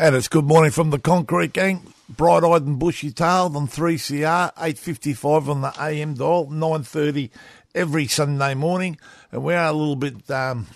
And 0.00 0.16
it's 0.16 0.28
good 0.28 0.46
morning 0.46 0.70
from 0.70 0.88
the 0.88 0.98
Concrete 0.98 1.52
Gang. 1.52 1.92
Bright 2.08 2.42
eyed 2.42 2.62
and 2.62 2.78
bushy 2.78 3.10
tailed 3.10 3.54
on 3.54 3.68
3CR, 3.68 4.54
8.55 4.54 5.48
on 5.48 5.60
the 5.60 5.74
AM 5.78 6.14
dial, 6.14 6.46
9.30 6.46 7.28
every 7.74 8.06
Sunday 8.06 8.54
morning. 8.54 8.96
And 9.30 9.44
we 9.44 9.52
are 9.52 9.66
a 9.66 9.72
little 9.74 9.96
bit, 9.96 10.30
um, 10.30 10.68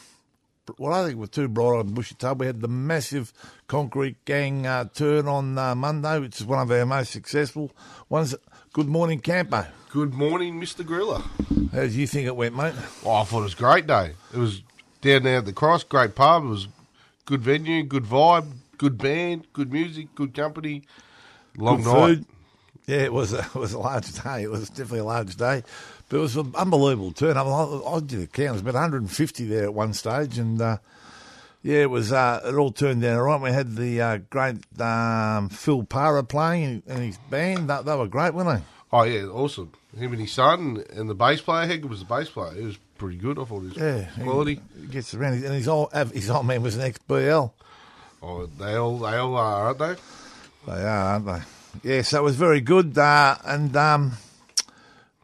well, 0.79 0.93
I 0.93 1.07
think 1.07 1.19
we're 1.19 1.25
too 1.25 1.49
bright 1.49 1.79
eyed 1.79 1.87
and 1.87 1.95
bushy 1.95 2.17
tailed. 2.17 2.39
We 2.39 2.45
had 2.45 2.61
the 2.61 2.69
massive 2.69 3.33
Concrete 3.67 4.23
Gang 4.27 4.67
uh, 4.67 4.91
turn 4.93 5.27
on 5.27 5.57
uh, 5.57 5.75
Monday, 5.75 6.19
which 6.19 6.39
is 6.39 6.47
one 6.47 6.59
of 6.59 6.71
our 6.71 6.85
most 6.85 7.11
successful 7.11 7.71
ones. 8.11 8.35
Good 8.75 8.89
morning, 8.89 9.21
Campo. 9.21 9.65
Good 9.89 10.13
morning, 10.13 10.61
Mr. 10.61 10.85
Gorilla. 10.85 11.25
How 11.73 11.87
do 11.87 11.89
you 11.89 12.07
think 12.07 12.27
it 12.27 12.37
went, 12.37 12.55
mate? 12.55 12.75
Oh, 13.07 13.13
I 13.13 13.25
thought 13.25 13.41
it 13.41 13.45
was 13.45 13.55
a 13.55 13.57
great 13.57 13.87
day. 13.87 14.13
It 14.35 14.39
was 14.39 14.61
down 15.01 15.23
there 15.23 15.39
at 15.39 15.47
the 15.47 15.55
Cross, 15.55 15.85
great 15.85 16.15
pub. 16.15 16.45
It 16.45 16.49
was 16.49 16.69
good 17.25 17.41
venue, 17.41 17.85
good 17.85 18.05
vibe, 18.05 18.53
good 18.79 18.99
band, 18.99 19.47
good 19.53 19.73
music, 19.73 20.15
good 20.15 20.35
company. 20.35 20.83
Long 21.57 21.83
Good 21.83 21.93
night. 21.93 22.07
food. 22.07 22.27
Yeah, 22.87 22.99
it 22.99 23.13
was 23.13 23.33
a, 23.33 23.39
it 23.55 23.55
was 23.55 23.73
a 23.73 23.79
large 23.79 24.13
day. 24.23 24.43
It 24.43 24.51
was 24.51 24.69
definitely 24.69 24.99
a 25.01 25.05
large 25.05 25.37
day, 25.37 25.63
but 26.09 26.17
it 26.17 26.21
was 26.21 26.37
an 26.37 26.53
unbelievable 26.57 27.13
turn. 27.13 27.37
I, 27.37 27.43
I, 27.43 28.01
did 28.01 28.21
a 28.21 28.27
count. 28.27 28.35
There 28.37 28.53
was 28.53 28.61
about 28.61 28.75
150 28.75 29.47
there 29.47 29.65
at 29.65 29.75
one 29.75 29.95
stage, 29.95 30.39
and 30.39 30.61
uh, 30.61 30.79
yeah, 31.63 31.79
it 31.83 31.91
was. 31.91 32.13
Uh, 32.13 32.41
it 32.45 32.55
all 32.55 32.73
turned 32.73 33.05
out 33.05 33.17
all 33.17 33.23
right. 33.23 33.41
We 33.41 33.51
had 33.51 33.77
the 33.77 34.01
uh, 34.01 34.19
great 34.29 34.57
um, 34.81 35.49
Phil 35.49 35.85
Parra 35.85 36.25
playing 36.25 36.83
and 36.87 36.99
his 36.99 37.19
band. 37.31 37.71
That, 37.71 37.87
they 37.87 37.97
were 37.97 38.09
great, 38.09 38.35
weren't 38.35 38.59
they? 38.59 38.65
Oh 38.93 39.03
yeah, 39.05 39.25
awesome. 39.27 39.73
Him 39.97 40.13
and 40.13 40.21
his 40.21 40.33
son 40.33 40.85
and 40.93 41.09
the 41.09 41.15
bass 41.15 41.41
player. 41.41 41.67
Hegel 41.67 41.89
was 41.89 42.01
the 42.01 42.05
bass 42.05 42.29
player. 42.29 42.55
He 42.55 42.67
was 42.67 42.77
pretty 42.99 43.17
good. 43.17 43.39
I 43.39 43.45
thought 43.45 43.63
it 43.63 43.69
was 43.69 43.77
Yeah, 43.77 44.09
quality. 44.23 44.61
He, 44.77 44.83
he 44.83 44.87
gets 44.89 45.15
around, 45.15 45.35
and 45.35 45.55
his 45.55 45.69
old 45.69 45.93
his 46.13 46.29
old 46.29 46.47
man 46.47 46.63
was 46.63 46.77
an 46.77 46.83
ex 46.83 46.99
BL. 46.99 47.47
Oh, 48.27 48.47
they 48.47 48.75
all 48.75 48.99
they 48.99 49.17
all 49.17 49.37
are, 49.37 49.67
aren't 49.67 49.79
they? 49.79 49.95
They 50.67 50.83
are, 50.83 51.13
aren't 51.13 51.27
they? 51.27 51.41
Yeah, 51.83 52.03
so 52.03 52.21
it 52.21 52.23
was 52.23 52.37
very 52.37 52.63
good, 52.63 52.97
uh, 52.97 53.37
and 53.45 53.77
um, 53.77 54.13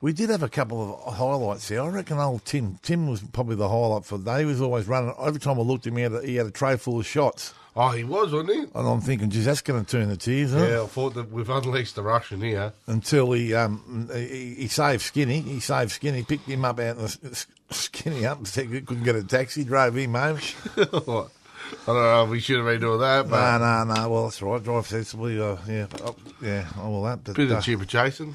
we 0.02 0.12
did 0.12 0.28
have 0.28 0.42
a 0.42 0.48
couple 0.50 1.00
of 1.06 1.14
highlights 1.14 1.68
here. 1.68 1.80
I 1.80 1.88
reckon 1.88 2.18
old 2.18 2.44
Tim. 2.44 2.78
Tim 2.82 3.08
was 3.08 3.22
probably 3.22 3.56
the 3.56 3.68
highlight 3.68 4.04
for 4.04 4.18
the 4.18 4.24
day. 4.24 4.40
He 4.40 4.44
was 4.44 4.60
always 4.60 4.86
running. 4.86 5.14
Every 5.18 5.40
time 5.40 5.58
I 5.58 5.62
looked 5.62 5.86
at 5.86 5.92
him, 5.92 5.96
he 5.96 6.02
had 6.02 6.12
a, 6.12 6.26
he 6.26 6.36
had 6.36 6.46
a 6.46 6.50
tray 6.50 6.76
full 6.76 6.98
of 7.00 7.06
shots. 7.06 7.54
Oh, 7.74 7.90
he 7.90 8.04
was, 8.04 8.32
wasn't 8.32 8.50
he? 8.50 8.58
And 8.58 8.88
I'm 8.88 9.00
thinking, 9.00 9.30
geez, 9.30 9.46
that's 9.46 9.62
going 9.62 9.82
to 9.82 9.90
turn 9.90 10.08
the 10.08 10.16
tears, 10.16 10.52
it? 10.52 10.68
Yeah, 10.68 10.82
I 10.82 10.86
thought 10.86 11.14
that 11.14 11.30
we've 11.30 11.48
unleashed 11.48 11.94
the 11.94 12.02
Russian 12.02 12.42
here. 12.42 12.74
Until 12.86 13.32
he, 13.32 13.54
um, 13.54 14.10
he 14.12 14.56
he 14.56 14.68
saved 14.68 15.02
Skinny. 15.02 15.40
He 15.40 15.60
saved 15.60 15.92
Skinny, 15.92 16.24
picked 16.24 16.46
him 16.46 16.66
up 16.66 16.80
out 16.80 16.98
the 16.98 17.46
Skinny 17.70 18.26
up, 18.26 18.44
couldn't 18.44 19.04
get 19.04 19.14
a 19.14 19.24
taxi, 19.24 19.64
drove 19.64 19.96
him 19.96 20.14
home. 20.14 20.40
I 21.82 21.86
don't 21.86 21.96
know 21.96 22.24
we 22.26 22.40
should 22.40 22.56
have 22.56 22.66
been 22.66 22.80
doing 22.80 23.00
that, 23.00 23.28
but 23.28 23.58
No, 23.58 23.84
no, 23.84 23.94
no. 23.94 24.08
Well, 24.08 24.24
that's 24.24 24.42
right. 24.42 24.62
Drive 24.62 24.86
sensibly. 24.86 25.40
Uh, 25.40 25.56
yeah, 25.68 25.86
oh, 26.04 26.16
yeah, 26.42 26.66
all 26.78 27.02
that. 27.04 27.24
But, 27.24 27.36
bit 27.36 27.50
uh, 27.50 27.56
of 27.56 27.64
cheaper 27.64 27.84
chasing. 27.84 28.34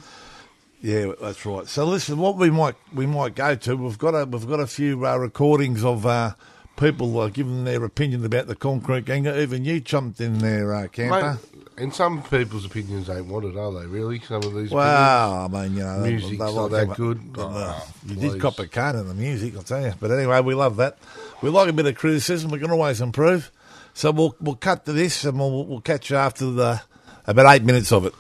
Yeah, 0.82 1.14
that's 1.22 1.46
right. 1.46 1.68
So 1.68 1.86
listen, 1.86 2.18
what 2.18 2.38
we 2.38 2.50
might 2.50 2.76
we 2.94 3.06
might 3.06 3.36
go 3.36 3.56
to, 3.56 3.76
we've 3.76 3.98
got 3.98 4.12
a 4.12 4.26
we've 4.26 4.48
got 4.48 4.60
a 4.60 4.68
few 4.68 5.06
uh, 5.06 5.18
recordings 5.18 5.84
of 5.84 6.06
uh, 6.06 6.34
people 6.78 7.20
uh, 7.20 7.30
giving 7.30 7.64
their 7.66 7.84
opinion 7.84 8.26
about 8.26 8.48
the 8.48 8.56
concrete 8.56 9.06
gang. 9.06 9.28
Even 9.28 9.66
you 9.66 9.80
jumped 9.80 10.20
in 10.22 10.40
there, 10.40 10.74
uh, 10.74 10.88
camper. 10.88 11.34
Mate, 11.34 11.64
and 11.78 11.94
some 11.94 12.24
people's 12.24 12.66
opinions 12.66 13.10
ain't 13.10 13.26
wanted, 13.28 13.58
are 13.58 13.72
they? 13.80 13.86
Really? 13.86 14.20
Some 14.20 14.44
of 14.44 14.54
these. 14.54 14.72
Well, 14.72 15.46
I 15.46 15.48
mean, 15.48 15.76
you 15.78 15.84
know, 15.84 16.02
they- 16.02 16.12
Music's 16.12 16.32
they 16.32 16.38
not 16.38 16.72
like 16.72 16.88
that 16.88 16.96
good. 16.96 17.22
Oh, 17.38 17.88
you 18.06 18.16
please. 18.16 18.32
did 18.34 18.42
cop 18.42 18.60
a 18.60 18.68
card 18.68 18.96
in 18.96 19.08
the 19.08 19.14
music, 19.14 19.56
I'll 19.56 19.64
tell 19.64 19.82
you. 19.82 19.94
But 20.00 20.12
anyway, 20.12 20.42
we 20.42 20.54
love 20.54 20.78
that. 20.78 20.98
We 21.42 21.50
like 21.50 21.70
a 21.70 21.74
bit 21.74 21.86
of 21.86 21.96
criticism. 21.96 22.52
We 22.52 22.60
can 22.60 22.72
always 22.72 23.02
improve. 23.02 23.52
So 23.94 24.12
we'll 24.12 24.36
we'll 24.42 24.56
cut 24.56 24.86
to 24.86 24.94
this, 24.94 25.24
and 25.26 25.38
we'll 25.40 25.66
we'll 25.66 25.82
catch 25.82 26.10
you 26.10 26.18
after 26.18 26.46
the 26.52 26.82
about 27.28 27.54
eight 27.56 27.64
minutes 27.64 27.92
of 27.92 28.06
it. 28.06 28.14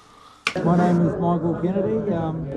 My 0.63 0.77
name 0.77 1.01
is 1.05 1.19
Michael 1.19 1.59
Kennedy. 1.61 2.13
Um, 2.13 2.47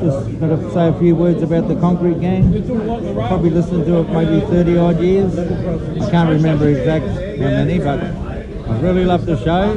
just 0.00 0.40
going 0.40 0.58
to 0.58 0.72
say 0.72 0.88
a 0.88 0.98
few 0.98 1.14
words 1.14 1.42
about 1.42 1.68
the 1.68 1.76
Concrete 1.76 2.20
Gang. 2.20 2.50
Probably 3.28 3.50
listened 3.50 3.84
to 3.84 4.00
it 4.00 4.08
maybe 4.08 4.40
30 4.46 4.78
odd 4.78 5.00
years. 5.00 5.38
I 5.38 6.10
can't 6.10 6.30
remember 6.30 6.68
exact 6.68 7.06
how 7.06 7.50
many, 7.50 7.78
but 7.78 8.00
I 8.00 8.80
really 8.80 9.04
love 9.04 9.26
the 9.26 9.36
show. 9.44 9.70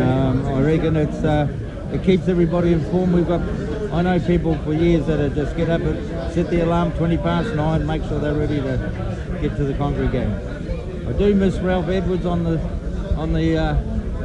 Um, 0.00 0.46
I 0.46 0.62
reckon 0.62 0.96
it's 0.96 1.24
uh, 1.24 1.48
it 1.92 2.04
keeps 2.04 2.28
everybody 2.28 2.72
informed. 2.72 3.14
We've 3.14 3.26
got 3.26 3.40
I 3.92 4.02
know 4.02 4.20
people 4.20 4.56
for 4.58 4.72
years 4.72 5.06
that 5.06 5.18
are 5.18 5.28
just 5.28 5.56
get 5.56 5.68
up 5.70 5.80
and 5.80 6.32
set 6.32 6.50
the 6.50 6.64
alarm 6.64 6.92
20 6.92 7.18
past 7.18 7.54
nine, 7.54 7.84
make 7.84 8.04
sure 8.04 8.20
they're 8.20 8.32
ready 8.32 8.60
to 8.60 9.38
get 9.40 9.56
to 9.56 9.64
the 9.64 9.74
Concrete 9.74 10.12
Gang. 10.12 10.32
I 11.08 11.12
do 11.12 11.34
miss 11.34 11.58
Ralph 11.58 11.88
Edwards 11.88 12.26
on 12.26 12.44
the 12.44 12.58
on 13.16 13.32
the 13.32 13.58
uh, 13.58 13.74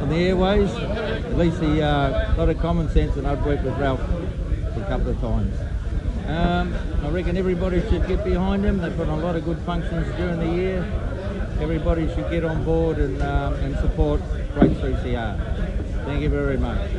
on 0.00 0.08
the 0.08 0.16
airways. 0.16 0.97
Least 1.38 1.62
uh, 1.62 2.34
a 2.36 2.54
common 2.56 2.88
sense, 2.88 3.16
and 3.16 3.24
I've 3.24 3.46
worked 3.46 3.62
with 3.62 3.78
Ralph 3.78 4.00
a 4.00 4.84
couple 4.88 5.10
of 5.10 5.20
times. 5.20 5.56
Um, 6.26 6.74
I 7.04 7.10
reckon 7.10 7.36
everybody 7.36 7.80
should 7.82 8.08
get 8.08 8.24
behind 8.24 8.64
him. 8.64 8.78
They 8.78 8.90
put 8.90 9.08
on 9.08 9.20
a 9.20 9.22
lot 9.22 9.36
of 9.36 9.44
good 9.44 9.58
functions 9.60 10.04
during 10.16 10.40
the 10.40 10.50
year. 10.50 10.82
Everybody 11.60 12.12
should 12.12 12.28
get 12.28 12.44
on 12.44 12.64
board 12.64 12.98
and 12.98 13.22
um, 13.22 13.54
and 13.54 13.76
support 13.76 14.20
Great 14.52 14.72
3CR. 14.72 16.04
Thank 16.06 16.22
you 16.22 16.28
very 16.28 16.56
much. 16.56 16.90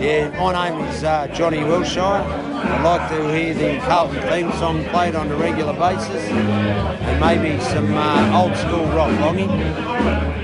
Yeah, 0.00 0.30
my 0.40 0.70
name 0.70 0.80
is 0.86 1.04
uh, 1.04 1.26
Johnny 1.34 1.62
Wilshire. 1.62 2.00
I'd 2.00 2.82
like 2.82 3.10
to 3.10 3.34
hear 3.34 3.52
the 3.52 3.84
Carlton 3.84 4.22
theme 4.30 4.50
song 4.52 4.82
played 4.86 5.14
on 5.14 5.30
a 5.30 5.36
regular 5.36 5.74
basis 5.74 6.24
and 6.30 7.20
maybe 7.20 7.62
some 7.64 7.92
uh, 7.92 8.40
old 8.40 8.56
school 8.56 8.86
rock 8.96 9.12
longing. 9.20 10.37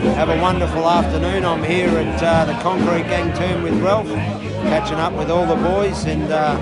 Have 0.00 0.30
a 0.30 0.40
wonderful 0.40 0.88
afternoon. 0.88 1.44
I'm 1.44 1.62
here 1.62 1.90
at 1.90 2.22
uh, 2.22 2.46
the 2.46 2.54
Concrete 2.62 3.02
Gang 3.02 3.36
Turn 3.36 3.62
with 3.62 3.74
Ralph, 3.82 4.08
catching 4.08 4.96
up 4.96 5.12
with 5.12 5.30
all 5.30 5.44
the 5.44 5.62
boys 5.62 6.06
and 6.06 6.22
uh, 6.32 6.56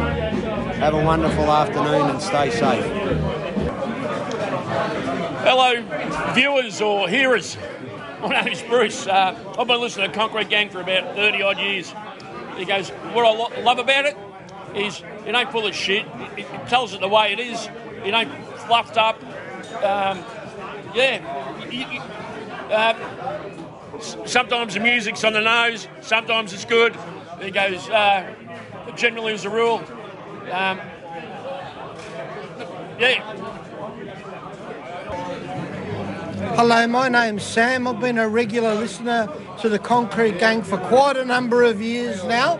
have 0.74 0.92
a 0.92 1.04
wonderful 1.04 1.44
afternoon 1.44 2.10
and 2.10 2.20
stay 2.20 2.50
safe. 2.50 2.84
Hello, 5.44 6.34
viewers 6.34 6.80
or 6.80 7.08
hearers. 7.08 7.56
My 8.22 8.42
name 8.42 8.52
is 8.52 8.62
Bruce. 8.62 9.06
Uh, 9.06 9.38
I've 9.56 9.68
been 9.68 9.80
listening 9.80 10.10
to 10.10 10.16
Concrete 10.16 10.48
Gang 10.48 10.68
for 10.68 10.80
about 10.80 11.14
30 11.14 11.40
odd 11.42 11.58
years. 11.58 11.94
He 12.56 12.64
goes, 12.64 12.90
What 12.90 13.24
I 13.24 13.30
lo- 13.30 13.62
love 13.62 13.78
about 13.78 14.04
it 14.04 14.16
is 14.74 15.00
it 15.24 15.34
ain't 15.36 15.52
full 15.52 15.64
of 15.64 15.76
shit. 15.76 16.06
It, 16.36 16.40
it 16.40 16.68
tells 16.68 16.92
it 16.92 17.00
the 17.00 17.08
way 17.08 17.32
it 17.34 17.38
is. 17.38 17.68
It 18.04 18.12
ain't 18.12 18.32
fluffed 18.66 18.96
up. 18.96 19.22
Um, 19.76 20.24
yeah, 20.92 21.70
you, 21.70 22.02
Uh, 22.70 22.94
sometimes 24.26 24.74
the 24.74 24.80
music's 24.80 25.24
on 25.24 25.32
the 25.32 25.40
nose, 25.40 25.88
sometimes 26.00 26.52
it's 26.52 26.64
good. 26.64 26.96
He 27.40 27.50
goes, 27.50 27.88
uh, 27.88 28.34
generally 28.96 29.32
as 29.32 29.44
a 29.44 29.50
rule. 29.50 29.82
Um, 30.50 30.80
yeah, 32.98 33.48
Hello, 36.56 36.86
my 36.88 37.08
name's 37.08 37.44
Sam. 37.44 37.86
I've 37.86 38.00
been 38.00 38.18
a 38.18 38.28
regular 38.28 38.74
listener 38.74 39.28
to 39.60 39.68
the 39.68 39.78
Concrete 39.78 40.38
Gang 40.38 40.62
for 40.62 40.76
quite 40.76 41.16
a 41.16 41.24
number 41.24 41.62
of 41.62 41.80
years 41.80 42.24
now. 42.24 42.58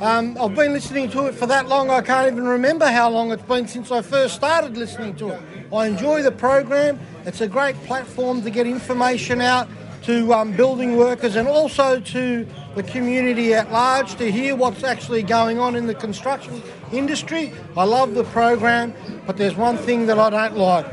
Um, 0.00 0.36
I've 0.40 0.54
been 0.54 0.72
listening 0.72 1.10
to 1.12 1.26
it 1.26 1.34
for 1.34 1.46
that 1.46 1.66
long, 1.66 1.90
I 1.90 2.02
can't 2.02 2.30
even 2.30 2.46
remember 2.46 2.86
how 2.86 3.08
long 3.10 3.32
it's 3.32 3.42
been 3.42 3.66
since 3.66 3.90
I 3.90 4.02
first 4.02 4.34
started 4.34 4.76
listening 4.76 5.16
to 5.16 5.30
it. 5.30 5.42
I 5.72 5.86
enjoy 5.86 6.22
the 6.22 6.30
program. 6.30 7.00
It's 7.28 7.42
a 7.42 7.46
great 7.46 7.76
platform 7.84 8.40
to 8.40 8.48
get 8.48 8.66
information 8.66 9.42
out 9.42 9.68
to 10.04 10.32
um, 10.32 10.52
building 10.52 10.96
workers 10.96 11.36
and 11.36 11.46
also 11.46 12.00
to 12.00 12.46
the 12.74 12.82
community 12.82 13.52
at 13.52 13.70
large 13.70 14.14
to 14.14 14.32
hear 14.32 14.56
what's 14.56 14.82
actually 14.82 15.22
going 15.22 15.58
on 15.58 15.76
in 15.76 15.86
the 15.86 15.94
construction 15.94 16.62
industry. 16.90 17.52
I 17.76 17.84
love 17.84 18.14
the 18.14 18.24
program, 18.24 18.94
but 19.26 19.36
there's 19.36 19.56
one 19.56 19.76
thing 19.76 20.06
that 20.06 20.18
I 20.18 20.30
don't 20.30 20.56
like. 20.56 20.86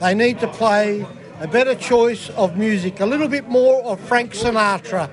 They 0.00 0.14
need 0.14 0.40
to 0.40 0.48
play 0.48 1.04
a 1.40 1.46
better 1.46 1.74
choice 1.74 2.30
of 2.30 2.56
music, 2.56 3.00
a 3.00 3.06
little 3.06 3.28
bit 3.28 3.50
more 3.50 3.84
of 3.84 4.00
Frank 4.00 4.32
Sinatra. 4.32 5.10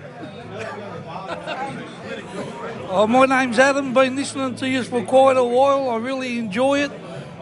Oh, 2.87 3.05
my 3.09 3.25
name's 3.25 3.59
Adam. 3.59 3.93
Been 3.93 4.15
listening 4.15 4.55
to 4.55 4.69
you 4.69 4.83
for 4.83 5.03
quite 5.03 5.35
a 5.35 5.43
while. 5.43 5.89
I 5.89 5.97
really 5.97 6.39
enjoy 6.39 6.83
it, 6.83 6.91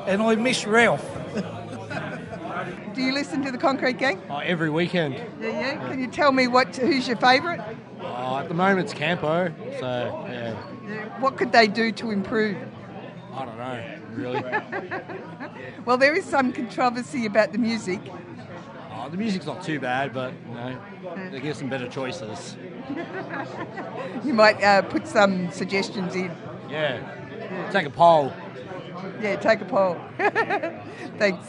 and 0.07 0.23
I 0.23 0.33
miss 0.33 0.65
Ralph. 0.65 1.16
Do 2.97 3.03
you 3.03 3.11
listen 3.11 3.43
to 3.43 3.51
the 3.51 3.59
Concrete 3.59 3.99
Gang? 3.99 4.19
Oh, 4.27 4.39
every 4.39 4.71
weekend. 4.71 5.13
Yeah, 5.39 5.49
yeah. 5.49 5.87
Can 5.87 5.99
you 5.99 6.07
tell 6.07 6.31
me 6.31 6.47
what 6.47 6.75
who's 6.75 7.07
your 7.07 7.17
favourite? 7.17 7.59
Oh, 8.01 8.37
at 8.37 8.47
the 8.47 8.55
moment 8.55 8.79
it's 8.79 8.91
Campo, 8.91 9.53
so 9.79 10.25
yeah. 10.27 10.55
What 11.19 11.37
could 11.37 11.51
they 11.51 11.67
do 11.67 11.91
to 11.91 12.09
improve? 12.09 12.57
I 13.35 13.45
don't 13.45 13.57
know, 13.57 13.99
really. 14.15 14.43
Well, 15.85 15.97
there 15.97 16.15
is 16.15 16.25
some 16.25 16.51
controversy 16.51 17.27
about 17.27 17.51
the 17.51 17.59
music. 17.59 17.99
oh, 18.91 19.07
the 19.09 19.17
music's 19.17 19.45
not 19.45 19.63
too 19.63 19.79
bad, 19.79 20.11
but 20.11 20.33
you 20.49 20.55
know, 20.55 20.81
they 21.31 21.39
give 21.39 21.55
some 21.55 21.69
better 21.69 21.87
choices. 21.87 22.57
You 24.25 24.33
might 24.33 24.61
uh, 24.63 24.81
put 24.81 25.07
some 25.07 25.51
suggestions 25.51 26.15
in. 26.15 26.31
Yeah. 26.67 27.69
Take 27.71 27.85
a 27.85 27.91
poll. 27.91 28.33
Yeah, 29.21 29.35
take 29.35 29.61
a 29.61 29.65
poll. 29.65 29.97
Thanks. 31.19 31.47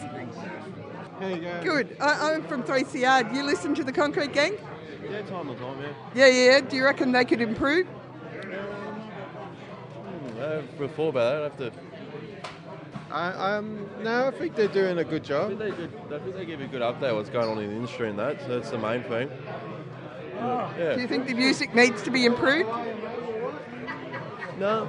Good. 1.19 1.97
I, 2.00 2.32
I'm 2.32 2.43
from 2.44 2.62
3CR. 2.62 3.31
Do 3.31 3.37
you 3.37 3.43
listen 3.43 3.75
to 3.75 3.85
the 3.85 3.93
Concrete 3.93 4.32
Gang? 4.32 4.55
Yeah, 5.11 5.23
time 5.23 5.49
and 5.49 5.59
time, 5.59 5.81
yeah. 5.81 5.93
Yeah, 6.15 6.26
yeah. 6.26 6.61
Do 6.61 6.76
you 6.76 6.85
reckon 6.85 7.12
they 7.12 7.25
could 7.25 7.41
improve? 7.41 7.87
Before 10.79 11.09
about 11.09 11.32
that, 11.32 11.41
I 11.41 11.43
have 11.43 11.56
to. 11.59 11.73
I, 13.11 13.56
um, 13.56 13.88
no, 14.03 14.29
I 14.29 14.31
think 14.31 14.55
they're 14.55 14.69
doing 14.69 14.99
a 14.99 15.05
good 15.05 15.25
job. 15.25 15.47
I 15.47 15.49
think 15.49 15.59
they, 15.59 15.70
did, 15.70 15.91
I 16.12 16.19
think 16.23 16.37
they 16.37 16.44
give 16.44 16.61
a 16.61 16.67
good 16.67 16.82
update 16.82 17.15
what's 17.15 17.31
going 17.31 17.49
on 17.49 17.59
in 17.59 17.71
the 17.71 17.76
industry 17.76 18.11
and 18.11 18.19
that. 18.19 18.41
So 18.43 18.49
that's 18.49 18.71
the 18.71 18.79
main 18.79 19.03
thing. 19.03 19.31
Yeah. 20.37 20.94
Do 20.94 21.00
you 21.00 21.09
think 21.09 21.26
the 21.26 21.35
music 21.35 21.75
needs 21.75 22.03
to 22.03 22.11
be 22.11 22.26
improved? 22.26 22.69
No. 24.59 24.88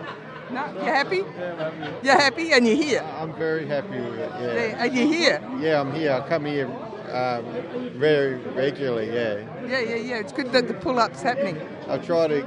No. 0.52 0.66
You 0.74 0.80
happy? 0.80 1.18
Yeah, 1.18 1.52
I'm 1.52 1.58
happy. 1.58 2.08
You're 2.08 2.18
happy 2.18 2.52
and 2.54 2.68
you're 2.68 2.76
here. 2.76 3.06
I'm 3.20 3.34
very 3.34 3.68
happy 3.68 4.00
with 4.00 4.20
it. 4.20 4.32
Yeah. 4.40 4.84
And 4.84 4.96
you're 4.96 5.08
here. 5.08 5.50
Yeah, 5.60 5.82
I'm 5.82 5.94
here. 5.94 6.14
I 6.14 6.28
come 6.28 6.46
here 6.46 6.68
um, 7.12 7.92
very 8.00 8.36
regularly. 8.36 9.08
Yeah. 9.08 9.46
Yeah, 9.68 9.80
yeah, 9.80 9.96
yeah. 9.96 10.20
It's 10.20 10.32
good 10.34 10.52
that 10.52 10.68
the 10.68 10.74
pull-up's 10.74 11.22
happening. 11.22 11.60
I 11.88 11.98
try 11.98 12.28
to 12.28 12.46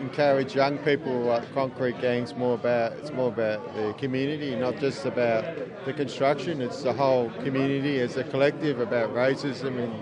encourage 0.00 0.54
young 0.54 0.78
people 0.78 1.22
what 1.22 1.44
concrete 1.54 2.00
gangs 2.00 2.34
more 2.34 2.54
about. 2.54 2.92
It's 2.92 3.12
more 3.12 3.28
about 3.28 3.74
the 3.74 3.94
community, 3.98 4.56
not 4.56 4.78
just 4.78 5.04
about 5.04 5.44
the 5.84 5.92
construction. 5.92 6.60
It's 6.60 6.82
the 6.82 6.92
whole 6.92 7.30
community 7.44 8.00
as 8.00 8.16
a 8.16 8.24
collective 8.24 8.80
about 8.80 9.10
racism 9.14 9.78
and 9.78 9.94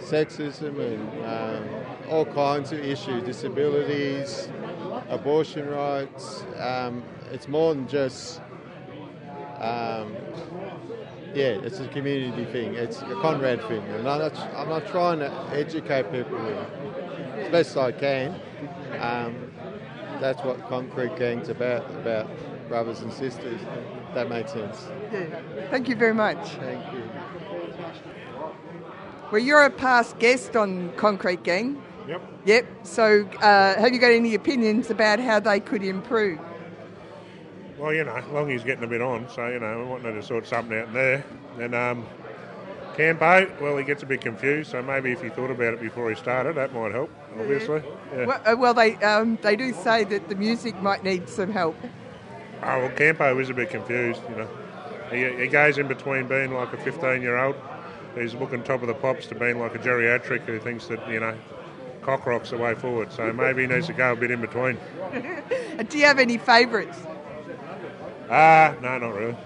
sexism 0.00 0.78
and 0.78 1.24
um, 1.24 1.68
all 2.10 2.24
kinds 2.26 2.72
of 2.72 2.80
issues, 2.80 3.24
disabilities, 3.24 4.48
abortion 5.12 5.68
rights. 5.68 6.42
Um, 6.58 7.04
it's 7.30 7.46
more 7.46 7.74
than 7.74 7.86
just. 7.86 8.40
Um, 9.58 10.16
yeah, 11.34 11.56
it's 11.62 11.80
a 11.80 11.88
community 11.88 12.44
thing. 12.46 12.74
It's 12.74 13.00
a 13.00 13.16
Conrad 13.22 13.62
thing, 13.68 13.82
and 13.82 14.08
I'm 14.08 14.18
not, 14.18 14.38
I'm 14.54 14.68
not 14.68 14.86
trying 14.88 15.20
to 15.20 15.30
educate 15.52 16.10
people 16.12 16.38
as 17.36 17.50
best 17.50 17.76
I 17.76 17.92
can. 17.92 18.38
Um, 18.98 19.50
that's 20.20 20.42
what 20.42 20.60
Concrete 20.68 21.16
Gang's 21.16 21.48
about, 21.48 21.88
about 21.90 22.28
brothers 22.68 23.00
and 23.00 23.12
sisters. 23.12 23.60
That 24.14 24.28
makes 24.28 24.52
sense. 24.52 24.88
Yeah. 25.10 25.40
Thank 25.70 25.88
you 25.88 25.96
very 25.96 26.12
much. 26.12 26.50
Thank 26.56 26.92
you. 26.92 27.02
Well, 29.30 29.40
you're 29.40 29.64
a 29.64 29.70
past 29.70 30.18
guest 30.18 30.54
on 30.54 30.92
Concrete 30.96 31.42
Gang. 31.44 31.82
Yep. 32.08 32.22
Yep. 32.44 32.66
So, 32.82 33.28
uh, 33.40 33.80
have 33.80 33.92
you 33.92 33.98
got 33.98 34.10
any 34.10 34.34
opinions 34.34 34.90
about 34.90 35.18
how 35.20 35.40
they 35.40 35.60
could 35.60 35.82
improve? 35.82 36.40
Well, 37.78 37.92
you 37.92 38.04
know, 38.04 38.22
Longy's 38.32 38.62
getting 38.62 38.84
a 38.84 38.86
bit 38.86 39.02
on, 39.02 39.28
so, 39.28 39.48
you 39.48 39.58
know, 39.58 39.78
we 39.78 39.84
want 39.84 40.02
to 40.04 40.22
sort 40.22 40.46
something 40.46 40.78
out 40.78 40.92
there. 40.92 41.24
And 41.58 41.74
um, 41.74 42.06
Campo, 42.96 43.50
well, 43.60 43.76
he 43.76 43.84
gets 43.84 44.02
a 44.02 44.06
bit 44.06 44.20
confused, 44.20 44.70
so 44.70 44.82
maybe 44.82 45.12
if 45.12 45.22
he 45.22 45.30
thought 45.30 45.50
about 45.50 45.74
it 45.74 45.80
before 45.80 46.10
he 46.10 46.16
started, 46.16 46.56
that 46.56 46.72
might 46.74 46.92
help, 46.92 47.10
obviously. 47.38 47.82
Yeah. 48.14 48.26
Well, 48.26 48.42
uh, 48.44 48.56
well, 48.56 48.74
they 48.74 48.96
um, 48.96 49.38
they 49.42 49.56
do 49.56 49.72
say 49.72 50.04
that 50.04 50.28
the 50.28 50.34
music 50.34 50.80
might 50.82 51.02
need 51.02 51.28
some 51.28 51.50
help. 51.50 51.76
Oh, 52.62 52.78
well, 52.78 52.90
Campo 52.90 53.38
is 53.38 53.50
a 53.50 53.54
bit 53.54 53.70
confused, 53.70 54.20
you 54.28 54.36
know. 54.36 54.48
He, 55.10 55.42
he 55.42 55.48
goes 55.48 55.78
in 55.78 55.88
between 55.88 56.28
being 56.28 56.52
like 56.54 56.72
a 56.72 56.76
15 56.76 57.22
year 57.22 57.36
old 57.36 57.56
who's 58.14 58.34
looking 58.34 58.62
top 58.62 58.82
of 58.82 58.88
the 58.88 58.94
pops 58.94 59.26
to 59.26 59.34
being 59.34 59.58
like 59.58 59.74
a 59.74 59.78
geriatric 59.78 60.42
who 60.42 60.58
thinks 60.58 60.86
that, 60.86 61.06
you 61.08 61.20
know, 61.20 61.36
cockrock's 62.02 62.50
the 62.50 62.58
way 62.58 62.74
forward. 62.74 63.12
So 63.12 63.32
maybe 63.32 63.62
he 63.62 63.68
needs 63.68 63.86
to 63.86 63.92
go 63.92 64.12
a 64.12 64.16
bit 64.16 64.30
in 64.30 64.40
between. 64.40 64.76
Uh, 64.78 65.82
do 65.88 65.98
you 65.98 66.04
have 66.04 66.18
any 66.18 66.38
favourites? 66.38 66.98
Ah, 68.30 68.74
no, 68.80 68.98
not 68.98 69.14
really. 69.14 69.36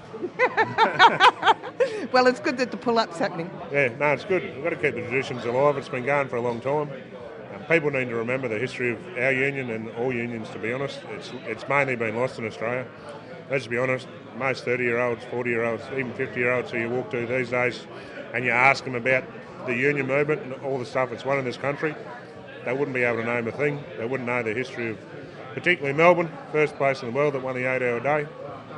Well, 2.12 2.26
it's 2.26 2.40
good 2.40 2.57
that 2.59 2.71
the 2.71 2.76
pull-up's 2.76 3.19
happening. 3.19 3.50
Yeah, 3.73 3.88
no, 3.99 4.12
it's 4.12 4.25
good. 4.25 4.42
We've 4.42 4.62
got 4.64 4.71
to 4.71 4.76
keep 4.76 4.95
the 4.95 5.02
traditions 5.02 5.45
alive. 5.45 5.76
It's 5.76 5.88
been 5.88 6.04
going 6.07 6.28
for 6.28 6.37
a 6.37 6.40
long 6.40 6.61
time. 6.61 6.90
Um, 7.54 7.62
people 7.69 7.90
need 7.90 8.09
to 8.09 8.14
remember 8.14 8.49
the 8.49 8.59
history 8.59 8.92
of 8.92 9.19
our 9.19 9.33
union 9.33 9.71
and 9.71 9.90
all 9.97 10.12
unions, 10.12 10.49
to 10.50 10.59
be 10.59 10.73
honest. 10.73 11.00
It's, 11.11 11.33
it's 11.47 11.69
mainly 11.69 11.97
been 11.97 12.16
lost 12.16 12.38
in 12.38 12.47
Australia. 12.47 12.87
Let's 13.50 13.66
be 13.66 13.78
honest, 13.78 14.09
most 14.38 14.64
30 14.64 14.85
year 14.85 14.99
olds, 14.99 15.25
40 15.25 15.50
year 15.50 15.64
olds, 15.64 15.83
even 15.92 16.12
50 16.14 16.40
year 16.40 16.52
olds 16.52 16.71
who 16.71 16.78
you 16.78 16.88
walk 16.88 17.11
to 17.11 17.26
these 17.26 17.50
days 17.50 17.87
and 18.33 18.45
you 18.45 18.50
ask 18.50 18.85
them 18.85 18.95
about 18.95 19.25
the 19.66 19.75
union 19.75 20.07
movement 20.07 20.42
and 20.42 20.52
all 20.64 20.78
the 20.78 20.87
stuff 20.87 21.11
that's 21.11 21.25
won 21.25 21.38
in 21.38 21.45
this 21.45 21.57
country, 21.57 21.95
they 22.66 22.73
wouldn't 22.73 22.94
be 22.94 23.04
able 23.04 23.23
to 23.23 23.25
name 23.25 23.46
a 23.46 23.52
thing. 23.52 23.82
They 23.96 24.04
wouldn't 24.04 24.26
know 24.26 24.42
the 24.42 24.52
history 24.52 24.90
of, 24.90 24.99
particularly 25.54 25.96
Melbourne, 25.96 26.28
first 26.50 26.75
place 26.76 27.00
in 27.00 27.08
the 27.08 27.14
world 27.14 27.35
that 27.35 27.42
won 27.42 27.54
the 27.54 27.61
eight 27.61 27.80
hour 27.80 28.00
day, 28.00 28.28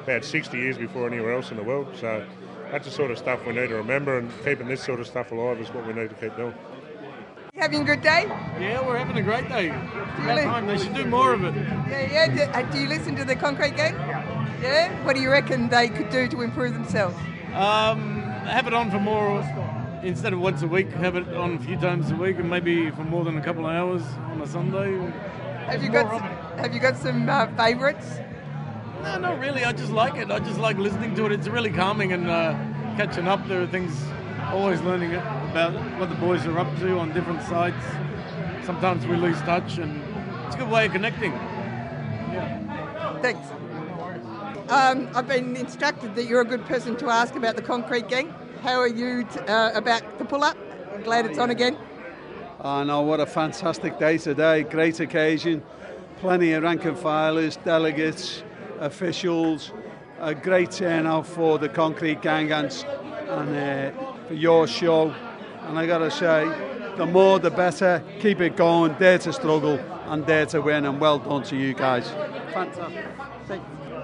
about 0.02 0.25
60 0.25 0.57
years 0.59 0.76
before 0.76 1.09
anywhere 1.09 1.33
else 1.33 1.50
in 1.50 1.57
the 1.57 1.62
world. 1.62 1.88
So 1.99 2.25
that's 2.71 2.85
the 2.85 2.90
sort 2.90 3.11
of 3.11 3.16
stuff 3.16 3.45
we 3.47 3.54
need 3.54 3.68
to 3.68 3.76
remember, 3.76 4.18
and 4.18 4.30
keeping 4.45 4.68
this 4.68 4.85
sort 4.85 5.00
of 5.00 5.07
stuff 5.07 5.33
alive 5.33 5.59
is 5.59 5.68
what 5.71 5.87
we 5.87 5.95
need 5.95 6.11
to 6.11 6.14
keep 6.16 6.37
doing. 6.37 6.54
You 7.54 7.62
having 7.62 7.80
a 7.80 7.85
good 7.85 8.02
day? 8.02 8.26
Yeah, 8.61 8.87
we're 8.87 8.99
having 8.99 9.16
a 9.16 9.23
great 9.23 9.49
day. 9.49 9.71
Really? 10.21 10.42
Time. 10.42 10.66
They 10.66 10.76
should 10.76 10.95
do 10.95 11.07
more 11.07 11.33
of 11.33 11.42
it. 11.42 11.54
Yeah, 11.57 12.12
yeah. 12.12 12.35
Do, 12.35 12.42
uh, 12.42 12.71
do 12.71 12.78
you 12.78 12.88
listen 12.88 13.16
to 13.16 13.25
the 13.25 13.35
Concrete 13.37 13.75
Gang? 13.75 13.95
Yeah. 14.61 15.02
What 15.04 15.16
do 15.16 15.23
you 15.23 15.30
reckon 15.30 15.71
they 15.71 15.88
could 15.88 16.11
do 16.11 16.28
to 16.28 16.42
improve 16.42 16.75
themselves? 16.75 17.16
Um, 17.54 18.21
have 18.45 18.66
it 18.66 18.75
on 18.75 18.90
for 18.90 19.00
more, 19.00 19.42
instead 20.02 20.33
of 20.33 20.40
once 20.40 20.62
a 20.62 20.69
week, 20.69 20.90
have 20.90 21.17
it 21.17 21.28
on 21.35 21.55
a 21.55 21.59
few 21.59 21.76
times 21.76 22.11
a 22.11 22.14
week, 22.14 22.38
and 22.38 22.49
maybe 22.49 22.90
for 22.90 23.05
more 23.05 23.25
than 23.25 23.37
a 23.37 23.43
couple 23.43 23.67
of 23.67 23.73
hours 23.73 24.02
on 24.31 24.40
a 24.40 24.47
Sunday. 24.47 24.97
Have 25.67 25.83
you 25.83 25.90
got 25.90 26.09
some, 26.11 26.59
Have 26.59 26.75
you 26.75 26.81
got 26.81 26.97
some 26.97 27.28
uh, 27.28 27.47
favourites? 27.57 28.19
No, 29.02 29.19
not 29.19 29.38
really. 29.38 29.64
I 29.64 29.73
just 29.73 29.93
like 29.93 30.17
it. 30.17 30.31
I 30.31 30.38
just 30.38 30.59
like 30.59 30.76
listening 30.78 31.14
to 31.17 31.26
it. 31.26 31.33
It's 31.33 31.49
really 31.49 31.71
calming 31.71 32.12
and 32.12 32.28
uh, 32.28 32.52
catching 32.97 33.28
up. 33.28 33.47
There 33.47 33.62
are 33.62 33.67
things, 33.67 33.95
always 34.47 34.81
learning 34.81 35.14
about 35.14 35.73
what 35.99 36.09
the 36.09 36.17
boys 36.17 36.47
are 36.47 36.59
up 36.59 36.75
to 36.78 36.99
on 36.99 37.12
different 37.12 37.43
sites. 37.43 37.85
Sometimes 38.64 39.07
we 39.07 39.17
lose 39.17 39.38
touch, 39.43 39.78
and 39.78 40.02
it's 40.47 40.55
a 40.55 40.59
good 40.59 40.71
way 40.71 40.87
of 40.87 40.93
connecting. 40.93 41.33
Yeah. 41.33 43.19
Thanks. 43.23 43.47
Um, 44.71 45.09
I've 45.14 45.26
been 45.26 45.57
instructed 45.57 46.14
that 46.17 46.25
you're 46.25 46.43
a 46.43 46.45
good 46.45 46.64
person 46.67 46.97
to 46.97 47.09
ask 47.09 47.35
about 47.37 47.57
the 47.57 47.62
Concrete 47.62 48.09
Gang. 48.09 48.35
How 48.62 48.81
are 48.81 48.88
you 48.88 49.25
t- 49.25 49.38
uh, 49.41 49.77
about 49.77 50.19
the 50.19 50.25
pull-up? 50.25 50.57
I'm 50.93 51.03
glad 51.03 51.27
it's 51.27 51.38
on 51.38 51.50
again. 51.50 51.77
Oh 52.61 52.83
no, 52.83 53.03
what 53.03 53.21
a 53.21 53.27
fantastic 53.27 53.99
day 53.99 54.19
today. 54.19 54.65
Great 54.65 54.99
occasion. 55.00 55.62
Plenty 56.21 56.53
of 56.53 56.65
rank 56.65 56.85
and 56.85 56.97
filers, 56.97 57.62
delegates, 57.65 58.43
officials. 58.81 59.73
A 60.19 60.35
great 60.35 60.73
turnout 60.73 61.27
for 61.27 61.59
the 61.59 61.69
Concrete 61.69 62.21
Gang 62.21 62.50
and, 62.50 62.73
and 63.29 63.57
uh, 63.97 64.25
for 64.27 64.35
your 64.35 64.67
show. 64.67 65.15
And 65.69 65.79
I 65.79 65.87
got 65.87 65.99
to 65.99 66.11
say, 66.11 66.45
The 66.97 67.07
more, 67.07 67.38
the 67.38 67.50
better. 67.53 68.03
Keep 68.19 68.41
it 68.41 68.57
going. 68.57 68.95
Dare 68.95 69.19
to 69.19 69.33
struggle 69.33 69.79
and 70.07 70.27
dare 70.27 70.47
to 70.47 70.61
win. 70.61 70.85
And 70.85 71.00
well 71.00 71.21
done 71.21 71.45
to 71.45 71.57
you 71.57 71.75
guys. 71.75 72.09
Fantastic. 72.53 73.61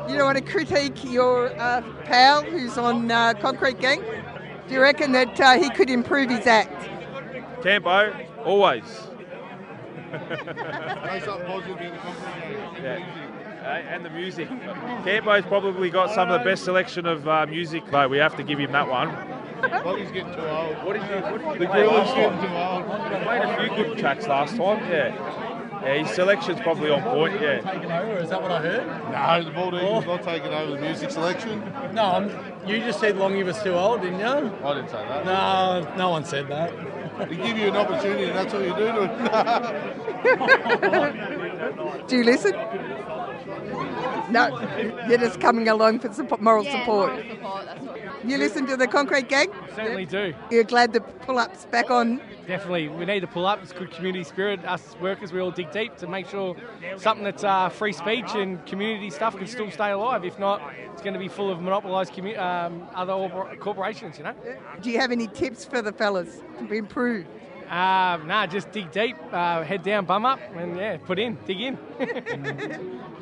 You 0.09 0.17
don't 0.17 0.27
want 0.27 0.39
to 0.39 0.45
critique 0.45 1.03
your 1.05 1.49
uh, 1.59 1.83
pal 2.05 2.43
who's 2.43 2.79
on 2.79 3.11
uh, 3.11 3.35
Concrete 3.35 3.81
Gang? 3.81 4.03
Do 4.67 4.75
you 4.75 4.81
reckon 4.81 5.13
that 5.13 5.41
uh, 5.41 5.59
he 5.59 5.71
could 5.71 5.91
improve 5.91 6.31
his 6.31 6.47
act? 6.47 6.89
Campo, 7.63 8.13
always. 8.45 8.85
yeah. 12.83 12.99
Uh, 13.63 13.67
and 13.67 14.05
the 14.05 14.11
music. 14.11 14.49
Campo's 14.49 15.45
probably 15.47 15.91
got 15.91 16.11
some 16.15 16.31
of 16.31 16.39
the 16.39 16.45
best 16.45 16.65
selection 16.65 17.07
of 17.07 17.27
uh, 17.27 17.47
music, 17.47 17.83
but 17.91 18.11
we 18.11 18.19
have 18.19 18.37
to 18.37 18.43
give 18.43 18.59
him 18.59 18.73
that 18.73 18.89
one. 18.89 19.09
Longy's 19.85 20.11
getting 20.13 20.33
too 20.35 20.41
old. 20.41 20.77
What 20.85 20.93
did 20.95 21.03
you? 21.03 21.17
What 21.21 21.39
did 21.39 21.47
you 21.47 21.59
The 21.59 21.67
play 21.67 21.83
grill 21.83 21.93
last 21.93 22.11
is 22.11 22.15
getting 22.15 22.41
too 22.41 22.55
old. 22.55 22.85
He 22.85 23.25
played 23.25 23.43
a 23.43 23.57
few 23.59 23.85
good 23.85 23.99
tracks 23.99 24.27
last 24.27 24.57
time. 24.57 24.79
Yeah. 24.91 25.53
Yeah, 25.83 26.03
his 26.03 26.15
selection's 26.15 26.61
probably 26.61 26.91
on 26.91 27.03
point. 27.03 27.41
Yeah. 27.41 27.61
Taking 27.61 27.93
over, 27.93 28.19
is 28.19 28.31
that 28.31 28.41
what 28.41 28.51
I 28.51 28.61
heard? 28.63 28.87
No, 28.87 29.45
the 29.45 29.51
Bald 29.51 29.75
Eagle's 29.75 30.07
not 30.07 30.23
taking 30.23 30.53
over 30.53 30.73
the 30.73 30.81
music 30.81 31.11
selection. 31.11 31.61
No, 31.93 32.05
I'm, 32.05 32.31
you 32.67 32.79
just 32.81 33.01
said 33.01 33.17
Longy 33.17 33.45
was 33.45 33.63
too 33.63 33.75
old, 33.75 34.01
didn't 34.03 34.21
you? 34.21 34.27
I 34.27 34.75
didn't 34.75 34.91
say 34.91 35.05
that. 35.09 35.25
No, 35.25 35.95
no 35.97 36.11
one 36.11 36.25
said 36.25 36.49
that. 36.49 36.73
They 37.29 37.37
give 37.37 37.57
you 37.57 37.69
an 37.69 37.77
opportunity, 37.77 38.25
and 38.25 38.37
that's 38.37 38.53
all 38.53 38.61
you 38.61 38.75
do 38.75 38.87
to 38.87 39.03
it. 42.03 42.09
Do 42.09 42.17
you 42.17 42.25
listen? 42.25 42.55
No, 44.35 44.59
you're 45.09 45.19
just 45.19 45.41
coming 45.41 45.69
along 45.69 46.01
for 46.01 46.13
support, 46.13 46.41
moral 46.41 46.65
support. 46.65 47.25
You 48.25 48.37
listen 48.37 48.67
to 48.67 48.77
the 48.77 48.89
Concrete 48.89 49.29
Gang? 49.29 49.47
Certainly 49.77 50.07
do. 50.07 50.35
You're 50.51 50.65
glad 50.65 50.93
the 50.93 51.01
pull-ups 51.01 51.67
back 51.67 51.89
on. 51.89 52.21
Definitely, 52.49 52.89
we 52.89 53.05
need 53.05 53.21
to 53.21 53.29
pull 53.29 53.47
up. 53.47 53.63
It's 53.63 53.73
good 53.73 53.93
community 53.93 54.25
spirit. 54.25 54.65
Us 54.65 54.97
workers, 55.01 55.33
we 55.33 55.39
all 55.39 55.53
dig 55.53 55.71
deep 55.71 55.97
to 55.99 56.09
make 56.09 56.27
sure 56.29 56.57
something 56.97 57.23
that's 57.23 57.45
uh, 57.45 57.69
free 57.69 57.93
speech 57.93 58.35
and 58.35 58.65
community 58.67 59.09
stuff 59.11 59.37
can 59.37 59.47
still 59.47 59.71
stay 59.71 59.93
alive. 59.93 60.25
If 60.25 60.37
not, 60.41 60.61
it's 60.93 61.01
going 61.01 61.15
to 61.15 61.21
be 61.21 61.29
full 61.29 61.49
of 61.49 61.63
monopolised 61.63 62.13
commu- 62.13 62.37
um, 62.37 62.89
other 62.93 63.13
or- 63.13 63.55
corporations. 63.61 64.19
You 64.19 64.25
know. 64.25 64.35
Do 64.81 64.91
you 64.91 64.99
have 64.99 65.13
any 65.13 65.29
tips 65.29 65.65
for 65.65 65.81
the 65.81 65.93
fellas 65.93 66.43
to 66.59 66.75
improve? 66.75 67.25
Uh, 67.71 68.19
nah, 68.27 68.49
just 68.49 68.73
dig 68.73 68.91
deep, 68.91 69.17
uh, 69.33 69.63
head 69.63 69.85
down, 69.85 70.07
bum 70.07 70.27
up, 70.27 70.41
and 70.57 70.77
yeah, 70.77 70.97
put 70.97 71.21
in, 71.21 71.39
dig 71.47 71.61
in. 71.61 71.79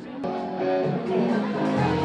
I 0.64 1.98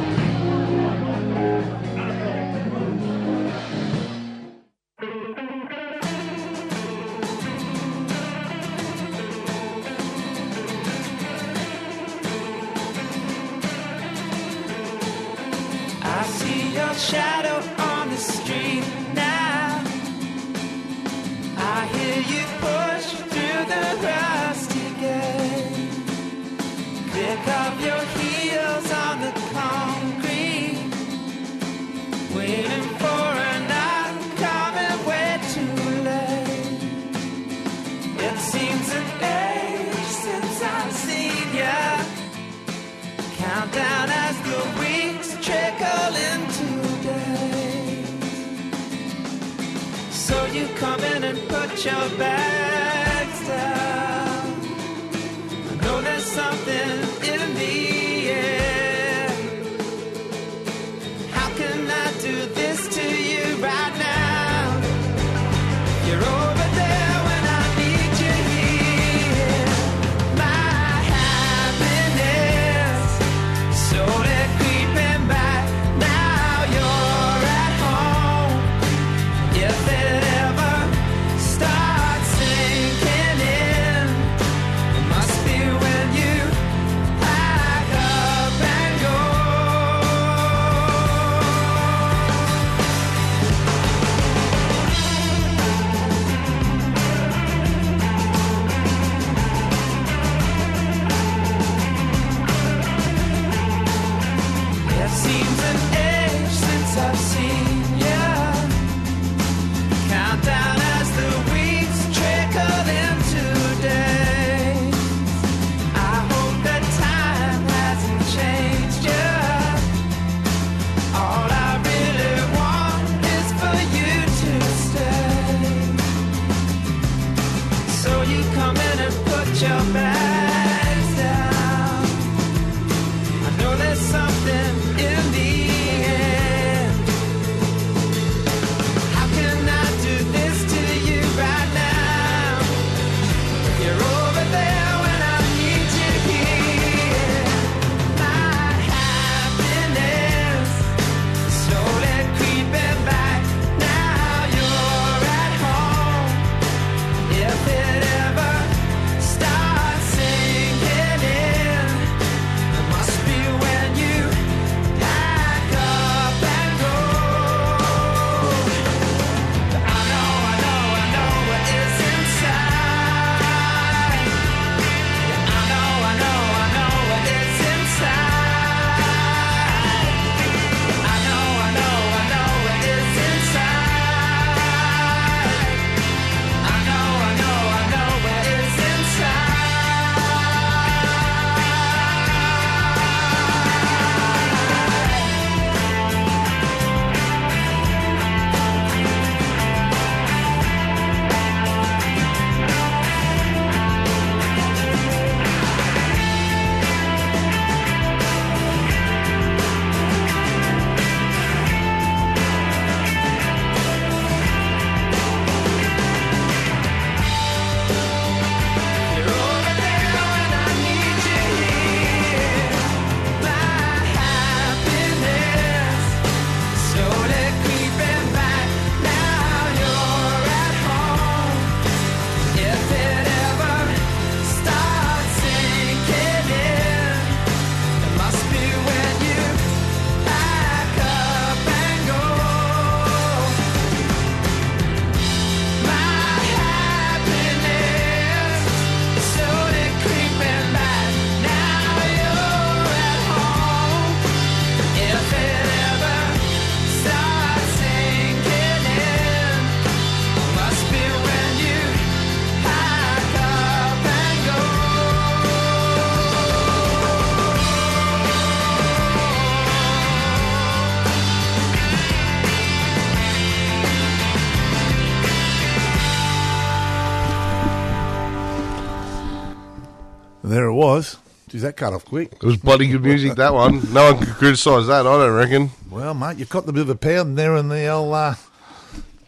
Geez, 281.58 281.64
that 281.64 281.76
cut 281.76 281.92
off 281.92 282.06
quick. 282.06 282.34
It 282.34 282.44
was 282.44 282.58
bloody 282.58 282.88
good 282.88 283.02
music, 283.02 283.34
that 283.38 283.52
one. 283.52 283.92
No 283.92 284.14
one 284.14 284.24
could 284.24 284.36
criticise 284.36 284.86
that, 284.86 285.08
I 285.08 285.18
don't 285.18 285.34
reckon. 285.34 285.72
Well, 285.90 286.14
mate, 286.14 286.38
you've 286.38 286.50
got 286.50 286.70
a 286.70 286.72
bit 286.72 286.84
of 286.84 286.90
a 286.90 286.96
pound 286.96 287.36
there 287.36 287.56
in 287.56 287.68
the 287.68 287.88
old, 287.88 288.14
uh, 288.14 288.36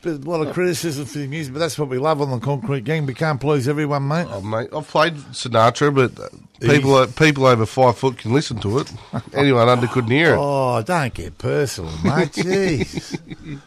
bit, 0.03 0.23
a 0.23 0.29
lot 0.29 0.45
of 0.45 0.53
criticism 0.53 1.05
for 1.05 1.17
the 1.17 1.27
music, 1.27 1.53
but 1.53 1.59
that's 1.59 1.79
what 1.79 1.89
we 1.89 1.97
love 1.97 2.21
on 2.21 2.29
the 2.29 2.37
Concrete 2.37 2.83
Gang. 2.83 3.07
We 3.07 3.15
can't 3.15 3.41
please 3.41 3.67
everyone, 3.67 4.07
mate. 4.07 4.27
Oh, 4.29 4.41
mate, 4.41 4.69
I've 4.71 4.87
played 4.87 5.15
Sinatra, 5.15 5.95
but 5.95 6.23
uh, 6.23 6.29
people 6.59 6.93
uh, 6.93 7.07
people 7.07 7.47
over 7.47 7.65
five 7.65 7.97
foot 7.97 8.19
can 8.19 8.31
listen 8.31 8.59
to 8.59 8.77
it. 8.77 8.93
Anyone 9.33 9.67
under 9.67 9.87
couldn't 9.87 10.11
hear 10.11 10.35
it. 10.35 10.37
Oh, 10.39 10.83
don't 10.83 11.11
get 11.11 11.35
personal, 11.39 11.91
mate. 12.03 12.31
Jeez. 12.33 13.19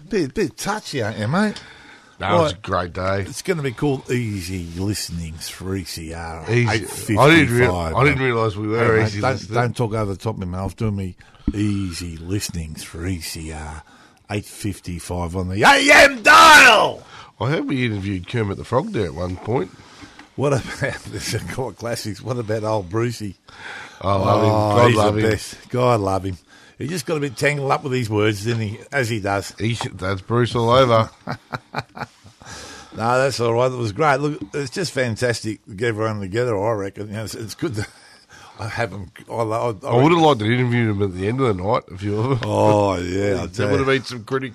bit, 0.08 0.34
bit 0.34 0.56
touchy, 0.56 1.00
ain't 1.00 1.18
you, 1.18 1.26
mate? 1.26 1.60
It 2.22 2.32
was 2.32 2.52
a 2.52 2.56
great 2.56 2.92
day. 2.92 3.22
It's 3.22 3.42
going 3.42 3.56
to 3.56 3.62
be 3.62 3.72
called 3.72 4.10
Easy 4.10 4.64
Listening 4.80 5.34
3CR. 5.34 6.48
Easy. 6.48 6.68
I 7.18 7.30
didn't 7.30 7.54
rea- 7.54 7.64
855, 7.64 7.94
I 7.94 8.04
didn't 8.04 8.22
realise 8.22 8.56
we 8.56 8.68
were 8.68 8.96
mate, 8.96 9.06
easy 9.06 9.20
don't. 9.20 9.52
Don't 9.52 9.76
talk 9.76 9.92
over 9.94 10.12
the 10.12 10.18
top 10.18 10.34
of 10.34 10.40
my 10.40 10.46
mouth 10.46 10.76
doing 10.76 10.96
me 10.96 11.16
Easy 11.52 12.16
Listening 12.16 12.74
3CR 12.74 13.82
855 14.30 15.36
on 15.36 15.48
the 15.48 15.64
AM 15.64 16.22
dial. 16.22 17.02
I 17.40 17.50
heard 17.50 17.66
we 17.66 17.84
interviewed 17.84 18.28
Kermit 18.28 18.56
the 18.56 18.64
Frog 18.64 18.92
there 18.92 19.06
at 19.06 19.14
one 19.14 19.36
point. 19.36 19.70
What 20.36 20.52
about 20.52 21.00
this 21.04 21.34
is 21.34 21.42
classics? 21.76 22.22
What 22.22 22.38
about 22.38 22.64
old 22.64 22.88
Brucey? 22.88 23.36
Oh, 24.00 24.08
I 24.08 24.14
love 24.14 24.42
him. 24.42 24.48
God 24.50 24.94
oh, 24.94 24.98
love 24.98 25.18
him. 25.18 25.30
best. 25.30 25.68
God 25.68 26.00
love 26.00 26.24
him. 26.24 26.38
He 26.82 26.88
just 26.88 27.06
got 27.06 27.16
a 27.16 27.20
bit 27.20 27.36
tangled 27.36 27.70
up 27.70 27.84
with 27.84 27.92
these 27.92 28.10
words, 28.10 28.44
didn't 28.44 28.62
he? 28.62 28.80
As 28.90 29.08
he 29.08 29.20
does. 29.20 29.54
He, 29.56 29.74
that's 29.74 30.20
Bruce 30.20 30.56
all 30.56 30.70
over. 30.70 31.10
No, 32.94 33.18
that's 33.18 33.40
all 33.40 33.54
right. 33.54 33.72
It 33.72 33.76
was 33.76 33.92
great. 33.92 34.20
Look, 34.20 34.38
it's 34.52 34.68
just 34.68 34.92
fantastic 34.92 35.64
to 35.64 35.74
get 35.74 35.88
everyone 35.88 36.20
together. 36.20 36.54
I 36.58 36.72
reckon. 36.72 37.06
You 37.06 37.14
know, 37.14 37.24
it's, 37.24 37.34
it's 37.34 37.54
good 37.54 37.74
to. 37.76 37.86
I 38.58 38.68
haven't. 38.68 39.12
I, 39.30 39.32
I, 39.32 39.70
I, 39.70 39.74
I 39.84 40.02
would 40.02 40.12
have 40.12 40.20
liked 40.20 40.40
to 40.40 40.44
interview 40.44 40.90
him 40.90 41.02
at 41.02 41.14
the 41.14 41.26
end 41.26 41.40
of 41.40 41.56
the 41.56 41.62
night. 41.62 41.84
If 41.90 42.02
you 42.02 42.38
Oh 42.42 42.96
yeah, 42.96 43.46
there 43.46 43.70
would 43.70 43.78
have 43.78 43.86
been 43.86 44.04
some 44.04 44.24
critic, 44.24 44.52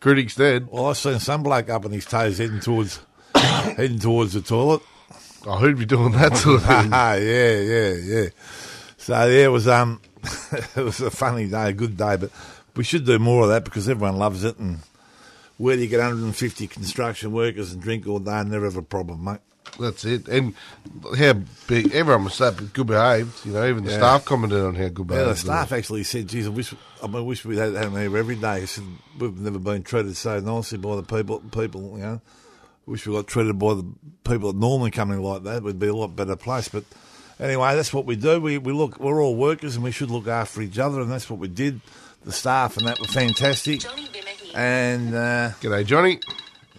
critics 0.00 0.34
then. 0.34 0.66
Well, 0.70 0.86
I 0.86 0.94
seen 0.94 1.18
some 1.18 1.42
bloke 1.42 1.68
up 1.68 1.84
on 1.84 1.90
his 1.90 2.06
toes 2.06 2.38
heading 2.38 2.60
towards 2.60 3.00
heading 3.34 3.98
towards 3.98 4.32
the 4.32 4.40
toilet. 4.40 4.80
Oh, 5.44 5.58
who'd 5.58 5.78
be 5.78 5.84
doing 5.84 6.12
that 6.12 6.38
sort 6.38 6.62
of 6.62 6.66
thing? 6.66 6.90
yeah, 6.90 7.16
yeah, 7.16 7.92
yeah. 7.92 8.28
So 9.04 9.12
yeah, 9.26 9.44
it 9.44 9.48
was 9.48 9.68
um, 9.68 10.00
it 10.76 10.76
was 10.82 11.00
a 11.02 11.10
funny 11.10 11.46
day, 11.46 11.68
a 11.68 11.72
good 11.74 11.94
day, 11.96 12.16
but 12.16 12.30
we 12.74 12.84
should 12.84 13.04
do 13.04 13.18
more 13.18 13.42
of 13.42 13.50
that 13.50 13.62
because 13.64 13.86
everyone 13.86 14.16
loves 14.16 14.44
it. 14.44 14.58
And 14.58 14.78
where 15.58 15.76
do 15.76 15.82
you 15.82 15.88
get 15.88 15.98
150 15.98 16.66
construction 16.68 17.32
workers 17.32 17.72
and 17.72 17.82
drink 17.82 18.06
all 18.06 18.18
day 18.18 18.32
and 18.32 18.50
never 18.50 18.64
have 18.64 18.78
a 18.78 18.82
problem, 18.82 19.24
mate? 19.24 19.40
That's 19.78 20.06
it. 20.06 20.26
And 20.28 20.54
how 21.18 21.34
big 21.66 21.92
everyone 21.92 22.24
was 22.24 22.34
so 22.34 22.50
good 22.52 22.86
behaved. 22.86 23.44
You 23.44 23.52
know, 23.52 23.68
even 23.68 23.84
the 23.84 23.90
Yeah. 23.90 23.98
staff 23.98 24.24
commented 24.24 24.60
on 24.60 24.74
how 24.74 24.88
good 24.88 25.10
Yeah, 25.10 25.16
behaved. 25.16 25.30
the 25.30 25.36
staff 25.36 25.72
actually 25.72 26.04
said, 26.04 26.28
"Geez, 26.28 26.46
I 26.46 26.50
wish, 26.50 26.72
I, 27.02 27.06
mean, 27.06 27.16
I 27.16 27.20
wish 27.20 27.44
we 27.44 27.58
had, 27.58 27.74
them 27.74 27.92
here 27.96 28.16
every 28.16 28.36
day." 28.36 28.64
Said, 28.64 28.84
"We've 29.18 29.36
never 29.38 29.58
been 29.58 29.82
treated 29.82 30.16
so 30.16 30.40
nicely 30.40 30.78
by 30.78 30.96
the 30.96 31.02
people. 31.02 31.40
People, 31.50 31.92
you 31.98 32.02
know, 32.04 32.20
wish 32.86 33.06
we 33.06 33.14
got 33.14 33.26
treated 33.26 33.58
by 33.58 33.74
the 33.74 33.84
people 34.24 34.50
that 34.52 34.58
normally 34.58 34.90
come 34.92 35.10
in 35.10 35.22
like 35.22 35.42
that. 35.42 35.62
We'd 35.62 35.78
be 35.78 35.88
a 35.88 35.94
lot 35.94 36.16
better 36.16 36.36
place." 36.36 36.68
But 36.68 36.84
anyway, 37.40 37.74
that's 37.74 37.92
what 37.92 38.06
we 38.06 38.16
do. 38.16 38.40
We 38.40 38.58
we 38.58 38.72
look. 38.72 38.98
We're 39.00 39.22
all 39.22 39.36
workers, 39.36 39.74
and 39.74 39.84
we 39.84 39.90
should 39.90 40.10
look 40.10 40.26
after 40.26 40.62
each 40.62 40.78
other, 40.78 41.00
and 41.00 41.10
that's 41.10 41.28
what 41.28 41.38
we 41.38 41.48
did. 41.48 41.80
The 42.24 42.32
staff 42.32 42.76
and 42.76 42.86
that 42.86 42.98
were 42.98 43.06
fantastic. 43.06 43.82
And 44.54 45.14
uh, 45.14 45.50
G'day, 45.60 45.84
Johnny. 45.84 46.20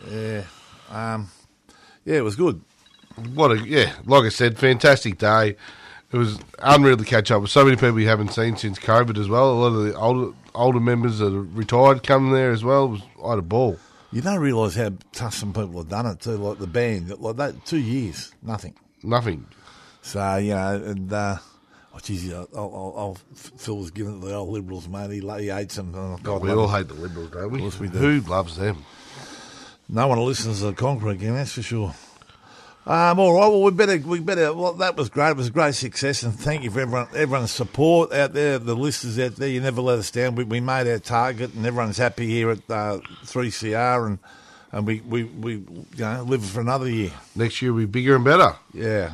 Yeah, 0.10 0.44
um, 0.90 1.30
yeah, 2.04 2.16
it 2.16 2.24
was 2.24 2.36
good. 2.36 2.62
What 3.34 3.52
a 3.52 3.60
yeah, 3.60 3.94
like 4.06 4.24
I 4.24 4.30
said, 4.30 4.58
fantastic 4.58 5.18
day. 5.18 5.56
It 6.12 6.18
was 6.18 6.40
unreal 6.60 6.98
to 6.98 7.04
catch 7.04 7.32
up 7.32 7.42
with 7.42 7.52
so 7.52 7.66
many 7.66 7.76
people 7.76 8.00
you 8.00 8.08
haven't 8.08 8.34
seen 8.34 8.56
since 8.56 8.80
COVID 8.80 9.18
as 9.18 9.28
well. 9.28 9.52
A 9.52 9.54
lot 9.54 9.68
of 9.68 9.84
the 9.84 9.96
older 9.96 10.34
older 10.54 10.80
members 10.80 11.20
that 11.20 11.34
are 11.34 11.42
retired 11.42 12.04
come 12.04 12.32
there 12.32 12.52
as 12.52 12.64
well. 12.64 12.86
It 12.86 12.90
was, 12.90 13.02
I 13.24 13.30
had 13.32 13.40
a 13.40 13.44
ball. 13.44 13.78
You 14.12 14.22
don't 14.22 14.40
realise 14.40 14.76
how 14.76 14.94
tough 15.12 15.34
some 15.34 15.52
people 15.52 15.78
have 15.80 15.90
done 15.90 16.06
it 16.06 16.22
too. 16.22 16.38
Like 16.38 16.60
the 16.60 16.68
band, 16.68 17.10
like 17.20 17.36
that, 17.36 17.66
two 17.66 17.80
years, 17.80 18.34
nothing. 18.42 18.76
Nothing. 19.04 19.46
So 20.06 20.36
you 20.36 20.54
know, 20.54 20.76
and 20.76 21.12
uh, 21.12 21.38
oh 21.96 22.00
geez, 22.00 22.32
I'll, 22.32 22.48
I'll, 22.56 22.94
I'll, 22.96 23.18
Phil 23.34 23.78
was 23.78 23.90
giving 23.90 24.18
it 24.18 24.22
to 24.22 24.28
the 24.28 24.36
old 24.36 24.50
Liberals, 24.50 24.88
mate. 24.88 25.10
He, 25.10 25.20
he 25.20 25.48
hates 25.48 25.76
them. 25.78 25.94
Oh, 25.96 26.20
God, 26.22 26.44
we 26.44 26.52
all 26.52 26.68
hate 26.68 26.88
the 26.88 26.94
Liberals, 26.94 27.32
don't 27.32 27.50
we? 27.50 27.58
Of 27.58 27.64
course 27.64 27.80
we 27.80 27.88
do. 27.88 27.98
Who 27.98 28.20
loves 28.22 28.56
them? 28.56 28.86
No 29.90 30.08
one 30.08 30.20
listens 30.20 30.60
to 30.60 30.68
the 30.68 30.74
Concrete 30.74 31.20
Gang, 31.20 31.34
that's 31.34 31.54
for 31.54 31.64
sure. 31.64 31.96
Um, 32.86 33.20
all 33.20 33.34
right, 33.34 33.48
well, 33.48 33.64
we 33.64 33.72
better, 33.72 33.98
we 33.98 34.20
better. 34.20 34.54
Well, 34.54 34.74
that 34.74 34.96
was 34.96 35.10
great. 35.10 35.32
It 35.32 35.38
was 35.38 35.48
a 35.48 35.52
great 35.52 35.74
success, 35.74 36.22
and 36.22 36.38
thank 36.40 36.64
you 36.64 36.70
for 36.70 36.82
everyone, 36.82 37.08
everyone's 37.16 37.50
support 37.50 38.14
out 38.14 38.34
there. 38.34 38.60
The 38.60 38.76
listeners 38.76 39.18
out 39.18 39.38
there, 39.38 39.50
you 39.50 39.60
never 39.60 39.82
let 39.82 39.98
us 39.98 40.12
down. 40.12 40.36
We, 40.36 40.44
we 40.44 40.60
made 40.60 40.88
our 40.88 41.00
target, 41.00 41.56
and 41.56 41.66
everyone's 41.66 41.98
happy 41.98 42.28
here 42.28 42.52
at 42.52 42.70
uh, 42.70 43.00
Three 43.24 43.50
CR, 43.50 44.06
and 44.06 44.20
and 44.72 44.86
we, 44.86 45.02
we, 45.02 45.24
we 45.24 45.54
you 45.54 45.86
know 45.98 46.24
live 46.28 46.46
for 46.46 46.62
another 46.62 46.88
year. 46.88 47.12
Next 47.36 47.60
year 47.64 47.74
will 47.74 47.80
be 47.80 47.86
bigger 47.86 48.18
and 48.18 48.24
better. 48.24 48.56
Yeah. 48.72 49.14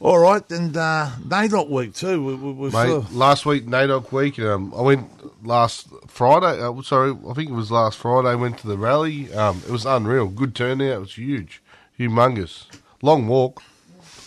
All 0.00 0.18
right, 0.18 0.48
and 0.52 0.76
uh, 0.76 1.10
NAIDOC 1.26 1.68
week 1.70 1.92
too. 1.94 2.24
We, 2.24 2.34
we, 2.36 2.52
we're 2.52 2.70
Mate, 2.70 2.86
sort 2.86 3.02
of- 3.04 3.16
last 3.16 3.44
week, 3.44 3.66
NAIDOC 3.66 4.12
week, 4.12 4.38
um, 4.38 4.72
I 4.76 4.80
went 4.82 5.44
last 5.44 5.88
Friday. 6.06 6.60
Uh, 6.62 6.80
sorry, 6.82 7.16
I 7.28 7.32
think 7.34 7.50
it 7.50 7.54
was 7.54 7.72
last 7.72 7.98
Friday. 7.98 8.34
Went 8.36 8.58
to 8.58 8.68
the 8.68 8.78
rally. 8.78 9.32
Um, 9.34 9.60
it 9.66 9.70
was 9.72 9.84
unreal. 9.86 10.28
Good 10.28 10.54
turnout. 10.54 10.92
It 10.92 11.00
was 11.00 11.14
huge, 11.14 11.60
humongous. 11.98 12.66
Long 13.02 13.26
walk, 13.26 13.60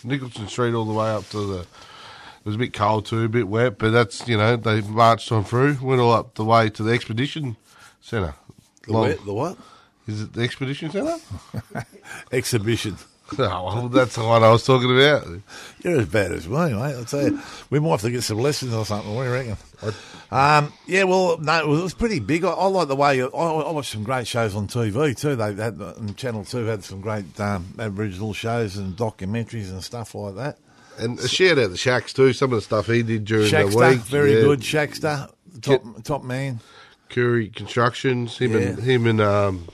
Nicholson 0.04 0.46
Street 0.48 0.74
all 0.74 0.84
the 0.84 0.92
way 0.92 1.08
up 1.10 1.26
to 1.30 1.38
the. 1.46 1.60
It 1.60 2.46
was 2.46 2.56
a 2.56 2.58
bit 2.58 2.74
cold 2.74 3.06
too, 3.06 3.22
a 3.24 3.28
bit 3.28 3.48
wet, 3.48 3.78
but 3.78 3.92
that's 3.92 4.28
you 4.28 4.36
know 4.36 4.56
they 4.56 4.82
marched 4.82 5.32
on 5.32 5.44
through. 5.44 5.78
Went 5.80 6.02
all 6.02 6.12
up 6.12 6.34
the 6.34 6.44
way 6.44 6.68
to 6.68 6.82
the 6.82 6.92
expedition 6.92 7.56
centre. 8.02 8.34
The 8.86 8.92
wet- 8.92 9.24
the 9.24 9.32
what? 9.32 9.56
Is 10.06 10.20
it 10.20 10.32
the 10.34 10.42
expedition 10.42 10.90
centre? 10.90 11.16
exhibition. 12.32 12.96
Oh, 13.38 13.64
well, 13.64 13.88
that's 13.88 14.16
the 14.16 14.24
one 14.24 14.42
I 14.42 14.50
was 14.50 14.64
talking 14.64 14.90
about. 14.90 15.26
You're 15.82 16.00
as 16.00 16.08
bad 16.08 16.32
as 16.32 16.48
me, 16.48 16.56
mate. 16.56 16.76
I'll 16.76 17.04
tell 17.04 17.22
you. 17.22 17.40
We 17.70 17.80
might 17.80 17.90
have 17.90 18.00
to 18.02 18.10
get 18.10 18.22
some 18.22 18.38
lessons 18.38 18.74
or 18.74 18.84
something. 18.84 19.14
What 19.14 19.24
do 19.24 19.28
you 19.28 19.34
reckon? 19.34 19.56
Um, 20.30 20.72
yeah, 20.86 21.04
well, 21.04 21.38
no, 21.38 21.60
it 21.60 21.82
was, 21.82 21.94
pretty 21.94 22.18
big. 22.18 22.44
I, 22.44 22.50
I 22.50 22.66
like 22.66 22.88
the 22.88 22.96
way 22.96 23.22
I, 23.22 23.26
I 23.26 23.70
watched 23.70 23.92
some 23.92 24.04
great 24.04 24.26
shows 24.26 24.54
on 24.54 24.66
TV 24.66 25.18
too. 25.18 25.36
They 25.36 25.54
had 25.54 25.78
and 25.78 26.16
Channel 26.16 26.44
Two 26.44 26.64
had 26.66 26.84
some 26.84 27.00
great 27.00 27.38
um, 27.38 27.74
Aboriginal 27.78 28.32
shows 28.32 28.76
and 28.76 28.96
documentaries 28.96 29.70
and 29.70 29.82
stuff 29.82 30.14
like 30.14 30.36
that. 30.36 30.58
And 30.98 31.18
a 31.18 31.28
shout 31.28 31.58
out 31.58 31.70
to 31.70 31.76
Shacks 31.76 32.12
too. 32.12 32.32
Some 32.32 32.52
of 32.52 32.56
the 32.56 32.62
stuff 32.62 32.86
he 32.86 33.02
did 33.02 33.24
during 33.24 33.50
the 33.50 33.56
Shackster, 33.56 33.90
week. 33.90 34.00
very 34.00 34.34
yeah. 34.36 34.42
good. 34.42 34.60
Shackster, 34.60 35.30
top 35.60 35.82
top 36.04 36.24
man. 36.24 36.60
Curry 37.08 37.48
Constructions. 37.48 38.38
Him 38.38 38.56
and 38.56 38.78
him 38.78 39.06
and 39.06 39.20
um, 39.20 39.68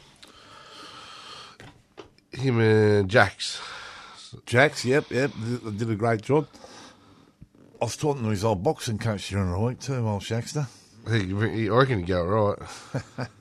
him 2.40 2.60
and 2.60 3.08
Jax. 3.08 3.60
Jax, 4.46 4.84
yep, 4.84 5.10
yep, 5.10 5.30
did, 5.42 5.78
did 5.78 5.90
a 5.90 5.94
great 5.94 6.22
job. 6.22 6.46
I 7.80 7.84
was 7.84 7.96
talking 7.96 8.24
to 8.24 8.30
his 8.30 8.44
old 8.44 8.62
boxing 8.62 8.98
coach 8.98 9.28
during 9.28 9.50
the 9.50 9.58
week 9.58 9.80
too, 9.80 10.06
old 10.06 10.22
Shackster. 10.22 10.66
He, 11.10 11.26
he, 11.26 11.70
I 11.70 11.72
reckon 11.72 12.00
he 12.00 12.04
go 12.04 12.24
right. 12.24 13.28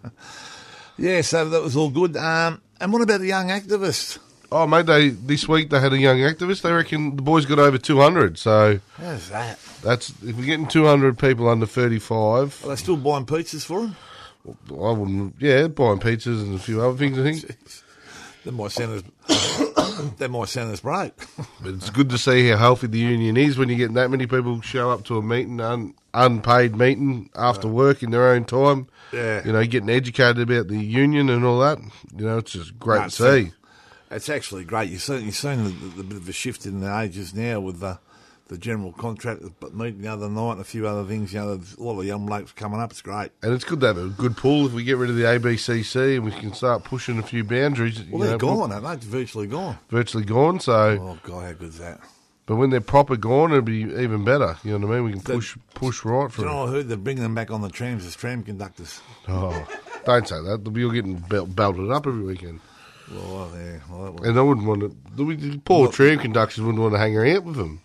Yeah, 0.98 1.22
so 1.22 1.48
that 1.50 1.62
was 1.62 1.76
all 1.76 1.90
good. 1.90 2.18
Um, 2.18 2.62
and 2.82 2.92
what 2.92 3.02
about 3.02 3.20
the 3.20 3.28
young 3.28 3.50
activist? 3.50 4.18
Oh, 4.52 4.66
mate, 4.66 4.86
they 4.86 5.10
this 5.10 5.48
week 5.48 5.70
they 5.70 5.80
had 5.80 5.94
a 5.94 5.98
young 5.98 6.18
activist. 6.18 6.62
They 6.62 6.72
reckon 6.72 7.18
the 7.18 7.22
boys 7.22 7.46
got 7.46 7.60
over 7.60 7.78
two 7.78 8.00
hundred. 8.00 8.38
So 8.38 8.80
How's 8.98 9.30
that? 9.30 9.60
that's 9.84 10.10
if 10.24 10.36
we're 10.36 10.46
getting 10.46 10.68
two 10.68 10.86
hundred 10.86 11.20
people 11.20 11.50
under 11.50 11.66
thirty 11.66 12.00
five. 12.00 12.60
Are 12.64 12.70
they 12.70 12.76
still 12.78 12.98
buying 12.98 13.26
pizzas 13.26 13.66
for 13.66 13.82
him? 13.82 13.96
I 14.70 14.92
wouldn't. 14.92 15.36
Yeah, 15.40 15.68
buying 15.68 16.00
pizzas 16.00 16.42
and 16.42 16.56
a 16.56 16.60
few 16.60 16.82
other 16.82 16.98
things. 16.98 17.20
I 17.20 17.24
think. 17.24 17.62
That 18.48 18.54
might 18.54 18.72
sound 18.72 18.94
as 18.94 19.04
that 20.20 20.32
might 20.32 20.48
sound 20.48 20.72
as 20.72 20.80
bright. 20.80 21.14
But 21.62 21.74
it's 21.74 21.90
good 21.90 22.10
to 22.12 22.18
see 22.18 22.48
how 22.48 22.56
healthy 22.56 22.88
the 22.88 22.98
union 22.98 23.36
is 23.36 23.58
when 23.58 23.68
you 23.68 23.76
get 23.76 23.94
that 23.96 24.10
many 24.10 24.26
people 24.26 24.62
show 24.62 24.90
up 24.90 25.04
to 25.06 25.18
a 25.18 25.22
meeting, 25.22 25.60
un, 25.60 25.96
unpaid 26.14 26.78
meeting 26.78 27.30
after 27.36 27.68
work 27.68 28.04
in 28.04 28.12
their 28.12 28.30
own 28.30 28.46
time. 28.46 28.88
Yeah. 29.12 29.46
You 29.46 29.52
know, 29.52 29.66
getting 29.66 29.90
educated 29.90 30.40
about 30.50 30.70
the 30.70 30.78
union 30.78 31.30
and 31.30 31.44
all 31.44 31.60
that. 31.60 31.80
You 32.16 32.26
know, 32.26 32.38
it's 32.38 32.54
just 32.54 32.80
great 32.80 33.00
No, 33.00 33.04
to 33.10 33.12
see. 33.12 33.52
It's 34.12 34.30
actually 34.30 34.64
great. 34.64 34.90
You've 34.92 35.02
seen, 35.02 35.26
you've 35.26 35.36
seen 35.36 35.66
the, 35.66 35.70
the, 35.72 35.88
the 35.98 36.04
bit 36.04 36.18
of 36.18 36.30
a 36.30 36.32
shift 36.32 36.66
in 36.66 36.80
the 36.80 37.00
ages 37.00 37.34
now 37.34 37.60
with 37.60 37.82
the, 37.82 38.00
the 38.48 38.58
general 38.58 38.92
contract 38.94 39.42
meeting 39.74 40.02
the 40.02 40.08
other 40.08 40.30
night 40.30 40.54
and 40.54 40.62
a 40.62 40.64
few 40.64 40.88
other 40.88 41.04
things. 41.04 41.34
You 41.34 41.40
know, 41.40 41.60
a 41.80 41.84
lot 41.84 42.00
of 42.00 42.06
young 42.06 42.26
blokes 42.26 42.52
coming 42.54 42.80
up. 42.80 42.92
It's 42.92 43.02
great. 43.02 43.32
And 43.44 43.54
it's 43.54 43.64
good 43.64 43.80
to 43.82 43.88
have 43.88 43.98
a 43.98 44.08
good 44.10 44.38
pool 44.38 44.66
if 44.68 44.74
we 44.74 44.84
get 44.84 44.98
rid 44.98 45.10
of 45.10 45.16
the 45.16 45.24
ABCC 45.24 46.16
and 46.16 46.26
we 46.26 46.32
can 46.32 46.54
start 46.54 46.84
pushing 46.84 47.18
a 47.20 47.24
few 47.24 47.44
boundaries. 47.44 48.02
Well, 48.10 48.28
they're 48.28 48.38
gone, 48.38 48.72
aren't 48.72 48.84
they? 48.84 48.96
They're 49.08 49.20
virtually 49.20 49.48
gone. 49.48 49.78
Virtually 49.90 50.24
gone. 50.26 50.60
So, 50.60 50.74
Oh, 50.74 51.20
God, 51.24 51.44
how 51.46 51.54
good's 51.54 51.80
that? 51.80 52.00
but 52.46 52.56
when 52.56 52.70
they're 52.70 52.80
proper 52.80 53.18
gone, 53.18 53.52
it'll 53.52 53.62
be 53.64 53.82
even 53.82 54.24
better. 54.24 54.58
You 54.64 54.78
know 54.80 54.88
what 54.88 54.94
I 54.94 55.00
mean? 55.00 55.04
We 55.06 55.12
can 55.12 55.22
The- 55.22 55.34
push 55.34 55.58
push 55.74 56.06
right 56.06 56.32
for 56.32 56.42
you 56.44 56.48
know, 56.48 56.64
it. 56.64 56.68
I 56.68 56.72
heard 56.72 56.88
they're 56.88 56.98
bringing 56.98 57.24
them 57.24 57.36
back 57.36 57.52
on 57.52 57.62
the 57.62 57.70
trams 57.70 58.06
as 58.06 58.16
tram 58.16 58.44
conductors. 58.44 59.02
Oh, 59.28 59.68
don't 60.06 60.26
say 60.28 60.36
that. 60.42 60.72
You're 60.74 60.94
getting 60.94 61.16
belt, 61.16 61.54
belted 61.56 61.92
up 61.92 62.08
every 62.08 62.24
weekend. 62.24 62.62
Well, 63.12 63.52
yeah. 63.56 63.80
Well, 63.90 64.18
And 64.24 64.38
I 64.38 64.42
wouldn't 64.42 64.66
want 64.68 64.82
to. 64.82 64.96
The 65.16 65.58
poor 65.66 65.82
Well- 65.84 65.92
tram 65.92 66.20
conductors 66.20 66.62
wouldn't 66.64 66.82
want 66.82 66.94
to 66.94 67.00
hang 67.00 67.16
around 67.18 67.46
with 67.46 67.56
them. 67.58 67.82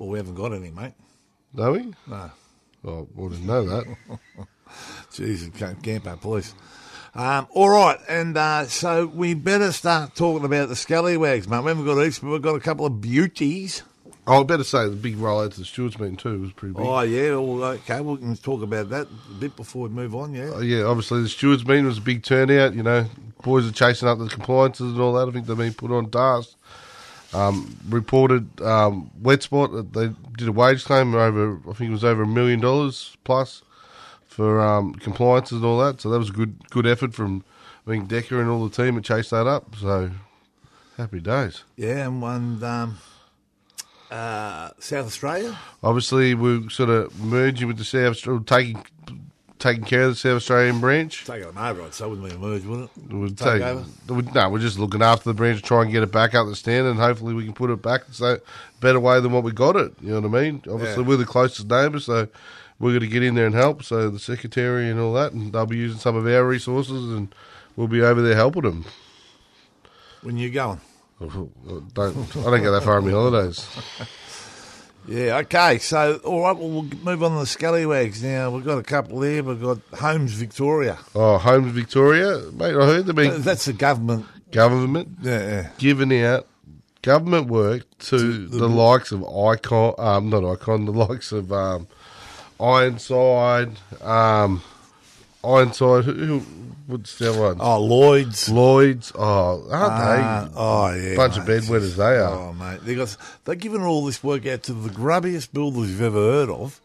Well, 0.00 0.08
we 0.08 0.18
haven't 0.18 0.34
got 0.34 0.54
any, 0.54 0.70
mate. 0.70 0.94
No, 1.52 1.72
we? 1.72 1.92
No. 2.06 2.30
Well, 2.82 3.06
didn't 3.28 3.44
know 3.44 3.66
that. 3.66 3.84
Jesus, 5.12 5.50
Campo, 5.82 6.16
please. 6.16 6.54
Um, 7.14 7.46
all 7.50 7.68
right, 7.68 7.98
and 8.08 8.34
uh, 8.34 8.64
so 8.64 9.04
we 9.04 9.34
better 9.34 9.72
start 9.72 10.14
talking 10.14 10.46
about 10.46 10.70
the 10.70 10.76
scallywags, 10.76 11.46
mate. 11.48 11.60
We 11.60 11.68
haven't 11.68 11.84
got 11.84 12.02
each, 12.02 12.18
but 12.22 12.30
we've 12.30 12.40
got 12.40 12.54
a 12.54 12.60
couple 12.60 12.86
of 12.86 13.02
beauties. 13.02 13.82
Oh, 14.26 14.40
I 14.40 14.44
better 14.44 14.64
say 14.64 14.88
the 14.88 14.96
big 14.96 15.16
rollout 15.16 15.52
to 15.52 15.58
the 15.58 15.66
stewards 15.66 15.98
meeting 15.98 16.16
too 16.16 16.40
was 16.40 16.52
pretty 16.52 16.72
big. 16.72 16.82
Oh, 16.82 17.00
yeah, 17.00 17.36
well, 17.36 17.64
okay, 17.72 18.00
we 18.00 18.16
can 18.16 18.36
talk 18.38 18.62
about 18.62 18.88
that 18.88 19.06
a 19.06 19.34
bit 19.34 19.54
before 19.54 19.82
we 19.82 19.88
move 19.90 20.14
on, 20.14 20.32
yeah. 20.32 20.52
Uh, 20.54 20.60
yeah, 20.60 20.84
obviously 20.84 21.20
the 21.20 21.28
stewards 21.28 21.66
meeting 21.66 21.84
was 21.84 21.98
a 21.98 22.02
big 22.02 22.22
turnout. 22.22 22.74
You 22.74 22.84
know, 22.84 23.04
boys 23.42 23.68
are 23.68 23.72
chasing 23.72 24.08
up 24.08 24.18
the 24.18 24.28
compliances 24.28 24.92
and 24.92 25.00
all 25.00 25.12
that. 25.12 25.28
I 25.28 25.30
think 25.30 25.44
they've 25.44 25.58
been 25.58 25.74
put 25.74 25.90
on 25.90 26.10
task. 26.10 26.56
Um, 27.32 27.76
reported 27.88 28.60
um, 28.60 29.10
wet 29.22 29.42
spot 29.44 29.70
they 29.92 30.10
did 30.36 30.48
a 30.48 30.52
wage 30.52 30.84
claim 30.84 31.14
over. 31.14 31.60
I 31.68 31.72
think 31.74 31.90
it 31.90 31.92
was 31.92 32.04
over 32.04 32.22
a 32.22 32.26
million 32.26 32.60
dollars 32.60 33.16
plus 33.22 33.62
for 34.26 34.60
um, 34.60 34.94
compliances 34.94 35.58
and 35.58 35.64
all 35.64 35.78
that. 35.78 36.00
So 36.00 36.10
that 36.10 36.18
was 36.18 36.30
a 36.30 36.32
good 36.32 36.68
good 36.70 36.86
effort 36.86 37.14
from 37.14 37.44
I 37.86 37.90
think 37.90 38.08
Decker 38.08 38.40
and 38.40 38.50
all 38.50 38.66
the 38.66 38.82
team 38.82 38.96
that 38.96 39.04
chased 39.04 39.30
that 39.30 39.46
up. 39.46 39.76
So 39.76 40.10
happy 40.96 41.20
days. 41.20 41.62
Yeah, 41.76 42.06
and 42.06 42.20
one 42.20 42.62
um, 42.64 42.98
uh, 44.10 44.70
South 44.78 45.06
Australia. 45.06 45.56
Obviously, 45.82 46.34
we're 46.34 46.68
sort 46.68 46.90
of 46.90 47.18
merging 47.20 47.68
with 47.68 47.78
the 47.78 47.84
South, 47.84 48.16
Austra- 48.16 48.46
taking 48.46 48.84
taking 49.60 49.84
care 49.84 50.02
of 50.02 50.08
the 50.10 50.14
South 50.16 50.36
Australian 50.36 50.80
branch. 50.80 51.24
Taking 51.24 51.46
them 51.46 51.58
over, 51.58 51.82
I'd 51.82 51.94
say, 51.94 52.06
wouldn't 52.06 52.28
be 52.28 52.34
a 52.34 52.38
merge, 52.38 52.64
would 52.64 52.80
it? 52.84 52.90
We'll 53.08 53.28
Take 53.28 53.38
take, 53.38 53.62
over? 53.62 53.84
no, 54.34 54.50
we're 54.50 54.58
just 54.58 54.78
looking 54.78 55.02
after 55.02 55.30
the 55.30 55.34
branch, 55.34 55.62
try 55.62 55.82
and 55.82 55.92
get 55.92 56.02
it 56.02 56.10
back 56.10 56.34
up 56.34 56.46
the 56.48 56.56
stand, 56.56 56.86
and 56.86 56.98
hopefully 56.98 57.34
we 57.34 57.44
can 57.44 57.52
put 57.52 57.70
it 57.70 57.80
back 57.80 58.02
so 58.10 58.40
better 58.80 58.98
way 58.98 59.20
than 59.20 59.30
what 59.32 59.44
we 59.44 59.52
got 59.52 59.76
it. 59.76 59.92
You 60.00 60.10
know 60.10 60.20
what 60.28 60.38
I 60.38 60.42
mean? 60.42 60.62
Obviously, 60.68 61.02
Yeah. 61.02 61.08
we're 61.08 61.16
the 61.18 61.26
closest 61.26 61.68
neighbour, 61.68 62.00
so 62.00 62.26
we're 62.78 62.90
going 62.90 63.00
to 63.00 63.06
get 63.06 63.22
in 63.22 63.34
there 63.36 63.46
and 63.46 63.54
help. 63.54 63.84
So 63.84 64.10
the 64.10 64.18
secretary 64.18 64.90
and 64.90 64.98
all 64.98 65.12
that, 65.14 65.32
and 65.32 65.52
they'll 65.52 65.66
be 65.66 65.76
using 65.76 66.00
some 66.00 66.16
of 66.16 66.26
our 66.26 66.44
resources, 66.44 67.12
and 67.12 67.32
we'll 67.76 67.86
be 67.88 68.02
over 68.02 68.22
there 68.22 68.34
helping 68.34 68.62
them. 68.62 68.84
When 70.22 70.36
you 70.36 70.50
going? 70.50 70.80
Don't 71.20 72.36
I 72.36 72.50
don't 72.50 72.62
go 72.62 72.72
that 72.72 72.82
far 72.82 72.96
on 72.96 73.04
my 73.04 73.10
holidays. 73.10 73.66
Yeah, 75.06 75.38
okay. 75.38 75.78
So, 75.78 76.20
all 76.24 76.42
right, 76.42 76.56
well, 76.56 76.68
we'll 76.68 76.82
move 77.02 77.22
on 77.22 77.32
to 77.32 77.38
the 77.40 77.46
scallywags 77.46 78.22
now. 78.22 78.50
We've 78.50 78.64
got 78.64 78.78
a 78.78 78.82
couple 78.82 79.18
there. 79.20 79.42
We've 79.42 79.60
got 79.60 79.78
Homes 79.98 80.32
Victoria. 80.32 80.98
Oh, 81.14 81.38
Homes 81.38 81.72
Victoria, 81.72 82.38
mate. 82.52 82.76
I 82.76 82.86
heard 82.86 83.06
they've 83.06 83.14
been 83.14 83.42
That's 83.42 83.64
the 83.64 83.72
government. 83.72 84.26
government 84.52 85.08
Yeah, 85.22 85.38
yeah. 85.38 85.70
giving 85.78 86.12
out 86.22 86.46
government 87.02 87.48
work 87.48 87.86
to, 87.98 88.46
the, 88.46 88.68
likes 88.68 89.10
of 89.12 89.24
Icon, 89.24 89.94
um, 89.98 90.30
not 90.30 90.44
Icon, 90.44 90.84
the 90.84 90.92
likes 90.92 91.32
of 91.32 91.52
um, 91.52 91.88
Ironside, 92.60 93.72
um, 94.02 94.62
Ironside. 95.44 96.04
Who, 96.04 96.12
who 96.12 96.38
what's 96.86 97.18
the 97.18 97.30
other 97.30 97.40
one? 97.40 97.56
Oh, 97.60 97.80
Lloyd's. 97.82 98.48
Lloyd's. 98.48 99.12
Oh, 99.14 99.66
aren't 99.70 99.92
Ah, 99.92 100.44
they? 100.44 100.54
oh, 100.56 100.94
yeah. 101.10 101.16
bunch 101.16 101.36
of 101.38 101.46
mate. 101.48 101.62
bedwetters 101.62 101.96
they 101.96 102.16
are. 102.18 102.34
Oh, 102.34 102.52
mate. 102.52 102.80
They 102.84 102.94
got, 102.94 103.16
they're 103.44 103.54
giving 103.54 103.82
all 103.82 104.04
this 104.04 104.22
work 104.24 104.46
out 104.46 104.62
to 104.64 104.72
the 104.72 104.90
grubbiest 104.90 105.52
builders 105.52 105.90
you've 105.90 106.02
ever 106.02 106.18
heard 106.18 106.50
of. 106.50 106.80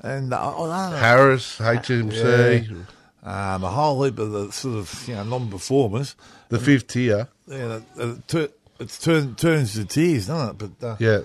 And 0.00 0.32
uh, 0.34 0.36
I 0.38 0.58
don't 0.58 0.68
know. 0.90 0.96
Harris, 0.96 1.58
HMC. 1.58 2.86
Um, 3.24 3.62
a 3.62 3.68
whole 3.70 4.02
heap 4.02 4.18
of 4.18 4.32
the 4.32 4.50
sort 4.50 4.78
of 4.78 5.04
you 5.06 5.14
know 5.14 5.22
non-performers. 5.22 6.16
the 6.48 6.58
fifth 6.58 6.88
tier. 6.88 7.28
Yeah, 7.46 7.78
it, 7.96 8.26
tur- 8.28 8.48
it's 8.80 8.98
turn, 8.98 9.36
turns 9.36 9.74
to 9.74 9.84
tears, 9.84 10.26
doesn't 10.26 10.60
it? 10.60 10.72
But 10.80 10.86
uh, 10.86 10.96
Yeah. 10.98 11.20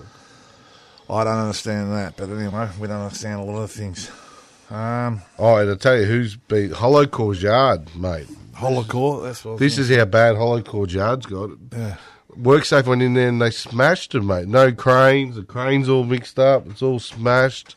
I 1.10 1.24
don't 1.24 1.38
understand 1.38 1.90
that. 1.92 2.16
But 2.16 2.28
anyway, 2.30 2.68
we 2.78 2.86
don't 2.86 3.00
understand 3.00 3.40
a 3.40 3.42
lot 3.44 3.62
of 3.62 3.72
things. 3.72 4.08
Um, 4.70 5.22
Oh, 5.38 5.56
and 5.56 5.70
I 5.70 5.74
tell 5.76 5.98
you 5.98 6.04
who's 6.04 6.36
been 6.36 6.70
Hollow 6.70 7.06
Core's 7.06 7.42
yard, 7.42 7.94
mate. 7.96 8.28
Holocaust. 8.54 9.24
That's 9.24 9.44
what. 9.44 9.58
This 9.58 9.78
is 9.78 9.94
how 9.94 10.04
bad 10.04 10.36
Core's 10.64 10.92
yard's 10.92 11.26
got 11.26 11.50
it. 11.50 11.58
Yeah. 11.72 11.96
WorkSafe 12.36 12.86
went 12.86 13.02
in 13.02 13.14
there 13.14 13.28
and 13.28 13.40
they 13.40 13.50
smashed 13.50 14.14
it, 14.14 14.22
mate. 14.22 14.46
No 14.46 14.72
cranes. 14.72 15.36
The 15.36 15.42
crane's 15.42 15.88
all 15.88 16.04
mixed 16.04 16.38
up. 16.38 16.66
It's 16.68 16.82
all 16.82 16.98
smashed. 17.00 17.76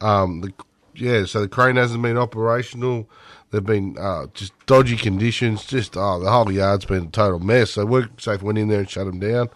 Um, 0.00 0.40
the 0.40 0.52
yeah, 0.94 1.24
so 1.26 1.42
the 1.42 1.48
crane 1.48 1.76
hasn't 1.76 2.02
been 2.02 2.16
operational. 2.16 3.08
They've 3.50 3.64
been 3.64 3.96
uh, 3.98 4.26
just 4.34 4.52
dodgy 4.66 4.96
conditions. 4.96 5.64
Just 5.64 5.96
oh, 5.96 6.18
the 6.20 6.30
whole 6.30 6.50
yard's 6.50 6.84
been 6.84 7.04
a 7.04 7.10
total 7.10 7.38
mess. 7.38 7.72
So 7.72 7.86
WorkSafe 7.86 8.42
went 8.42 8.58
in 8.58 8.68
there 8.68 8.80
and 8.80 8.90
shut 8.90 9.06
them 9.06 9.20
down, 9.20 9.50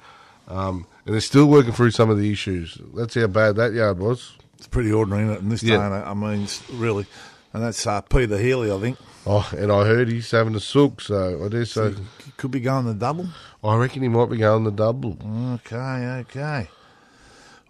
um, 0.48 0.86
and 1.06 1.14
they're 1.14 1.20
still 1.20 1.46
working 1.46 1.72
through 1.72 1.90
some 1.92 2.10
of 2.10 2.18
the 2.18 2.30
issues. 2.30 2.78
That's 2.94 3.14
how 3.14 3.26
bad 3.26 3.56
that 3.56 3.72
yard 3.72 3.98
was. 3.98 4.36
It's 4.60 4.68
pretty 4.68 4.92
ordinary 4.92 5.22
isn't 5.24 5.36
it, 5.36 5.40
in 5.40 5.48
this 5.48 5.62
Yeah. 5.62 5.78
day. 5.78 5.84
and. 5.86 5.94
I 5.94 6.12
mean, 6.14 6.42
it's 6.42 6.68
really, 6.70 7.06
and 7.54 7.62
that's 7.62 7.86
uh, 7.86 8.02
Peter 8.02 8.36
Healy, 8.36 8.70
I 8.70 8.78
think. 8.78 8.98
Oh, 9.26 9.50
and 9.56 9.72
I 9.72 9.84
heard 9.86 10.08
he's 10.08 10.30
having 10.30 10.54
a 10.54 10.60
sook, 10.60 11.00
so 11.00 11.42
I 11.44 11.48
dare 11.48 11.64
say. 11.64 11.90
He 12.24 12.30
could 12.36 12.50
be 12.50 12.60
going 12.60 12.84
the 12.86 12.92
double. 12.94 13.26
I 13.64 13.76
reckon 13.76 14.02
he 14.02 14.08
might 14.08 14.28
be 14.30 14.36
going 14.36 14.64
the 14.64 14.70
double. 14.70 15.16
Okay, 15.54 15.76
okay. 16.28 16.68